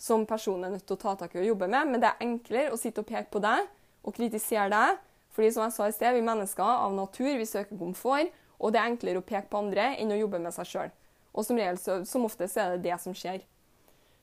som 0.00 0.24
personen 0.26 0.64
er 0.64 0.76
nødt 0.76 0.86
til 0.88 0.96
å 0.96 1.02
ta 1.02 1.14
tak 1.20 1.34
i 1.36 1.42
og 1.42 1.50
jobbe 1.52 1.68
med. 1.68 1.90
Men 1.92 2.00
det 2.00 2.10
er 2.10 2.24
enklere 2.24 2.72
å 2.72 2.80
sitte 2.80 3.04
og 3.04 3.08
peke 3.08 3.30
på 3.32 3.42
deg 3.44 3.66
og 4.04 4.16
kritisere 4.16 4.70
deg. 4.72 5.02
Fordi 5.34 5.50
som 5.50 5.64
jeg 5.66 5.74
sa 5.74 5.88
i 5.90 5.94
sted, 5.94 6.14
vi 6.14 6.24
mennesker 6.24 6.64
av 6.64 6.94
natur 6.94 7.32
vi 7.36 7.46
søker 7.48 7.76
komfort, 7.76 8.30
og 8.62 8.72
det 8.72 8.80
er 8.80 8.92
enklere 8.92 9.20
å 9.20 9.26
peke 9.26 9.50
på 9.50 9.64
andre 9.64 9.90
enn 9.98 10.14
å 10.14 10.20
jobbe 10.20 10.38
med 10.40 10.54
seg 10.54 10.70
sjøl. 10.70 10.92
Og 11.34 11.42
som 11.42 11.58
regel, 11.58 11.80
som 12.06 12.26
oftest, 12.28 12.56
er 12.56 12.76
det 12.76 12.84
det 12.86 13.00
som 13.02 13.16
skjer. 13.16 13.42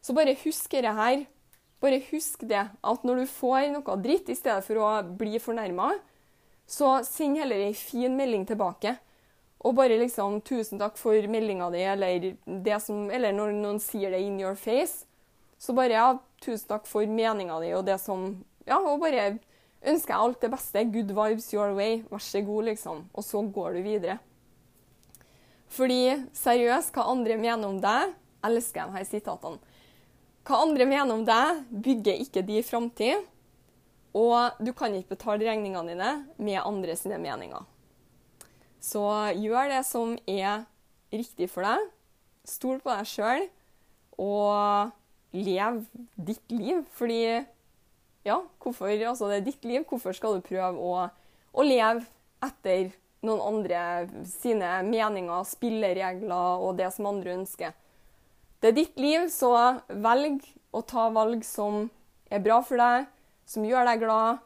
Så 0.01 0.15
bare 0.17 0.37
husk 0.45 0.71
det 0.71 0.93
her. 0.97 1.25
Bare 1.81 1.99
husk 2.11 2.45
det, 2.47 2.61
at 2.71 3.03
når 3.05 3.23
du 3.23 3.25
får 3.27 3.67
noe 3.73 3.97
dritt, 3.99 4.29
i 4.29 4.37
stedet 4.37 4.63
for 4.63 4.79
å 4.79 4.89
bli 5.17 5.41
fornærma, 5.41 5.91
så 6.69 7.01
send 7.03 7.41
heller 7.41 7.65
ei 7.65 7.73
fin 7.75 8.13
melding 8.15 8.45
tilbake. 8.47 8.95
Og 9.61 9.75
bare 9.77 9.99
liksom 10.01 10.41
'Tusen 10.41 10.79
takk 10.79 10.97
for 10.97 11.27
meldinga 11.27 11.69
di', 11.69 11.85
eller, 11.93 12.35
eller 13.13 13.31
når 13.31 13.53
noen 13.53 13.79
sier 13.79 14.09
det 14.09 14.21
in 14.25 14.39
your 14.41 14.55
face, 14.55 15.05
så 15.59 15.73
bare 15.73 15.93
ja, 15.93 16.17
'Tusen 16.41 16.67
takk 16.67 16.87
for 16.87 17.05
meninga 17.05 17.59
di', 17.61 17.75
og 17.77 17.85
det 17.85 17.99
som 18.01 18.43
Ja, 18.65 18.77
og 18.77 18.99
bare 19.01 19.39
ønsker 19.81 20.13
jeg 20.13 20.21
alt 20.21 20.41
det 20.41 20.51
beste. 20.51 20.83
Good 20.93 21.11
vibes 21.17 21.53
your 21.53 21.73
way. 21.73 22.03
Vær 22.11 22.21
så 22.21 22.41
god, 22.45 22.63
liksom. 22.63 23.09
Og 23.13 23.23
så 23.23 23.41
går 23.41 23.73
du 23.73 23.81
videre. 23.81 24.19
Fordi 25.67 26.27
seriøst, 26.33 26.93
hva 26.93 27.07
andre 27.09 27.37
mener 27.41 27.67
om 27.67 27.79
deg, 27.81 28.13
elsker 28.45 28.85
de 28.85 28.99
her 28.99 29.07
sitatene. 29.07 29.57
Hva 30.45 30.61
andre 30.61 30.85
mener 30.85 31.13
om 31.15 31.25
deg, 31.25 31.65
bygger 31.71 32.21
ikke 32.21 32.45
de 32.45 32.61
framtid. 32.61 33.25
Og 34.13 34.61
du 34.61 34.73
kan 34.77 34.93
ikke 34.93 35.15
betale 35.15 35.47
regningene 35.47 35.93
dine 35.93 36.11
med 36.37 36.61
andre 36.61 36.95
sine 36.99 37.17
meninger. 37.17 37.65
Så 38.81 39.03
gjør 39.37 39.69
det 39.69 39.81
som 39.85 40.15
er 40.25 40.63
riktig 41.13 41.49
for 41.51 41.65
deg. 41.67 41.89
Stol 42.47 42.79
på 42.81 42.89
deg 42.89 43.09
sjøl, 43.09 43.43
og 44.17 44.91
lev 45.37 45.83
ditt 46.17 46.53
liv. 46.53 46.81
Fordi 46.97 47.21
ja, 48.25 48.39
hvorfor, 48.61 48.89
altså 48.89 49.29
det 49.29 49.41
er 49.41 49.45
ditt 49.45 49.67
liv. 49.69 49.85
Hvorfor 49.87 50.17
skal 50.17 50.37
du 50.39 50.45
prøve 50.45 50.73
å, 50.81 51.05
å 51.53 51.65
leve 51.65 52.07
etter 52.41 52.89
noen 53.21 53.43
andre 53.45 53.83
sine 54.25 54.79
meninger, 54.87 55.45
spilleregler 55.45 56.65
og 56.65 56.79
det 56.81 56.89
som 56.95 57.11
andre 57.11 57.37
ønsker? 57.37 57.77
Det 58.61 58.71
er 58.71 58.77
ditt 58.77 58.97
liv, 59.01 59.27
så 59.33 59.53
velg 59.89 60.41
å 60.73 60.83
ta 60.85 61.07
valg 61.13 61.45
som 61.45 61.87
er 62.31 62.41
bra 62.41 62.61
for 62.65 62.81
deg, 62.81 63.07
som 63.49 63.65
gjør 63.65 63.87
deg 63.89 64.03
glad. 64.03 64.41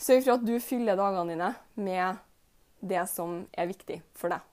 Sørg 0.00 0.24
for 0.24 0.38
at 0.38 0.44
du 0.48 0.54
fyller 0.64 0.96
dagene 0.96 1.34
dine 1.34 1.52
med 1.80 2.20
det 2.80 3.04
som 3.10 3.44
er 3.52 3.70
viktig 3.70 4.00
for 4.16 4.32
deg. 4.32 4.49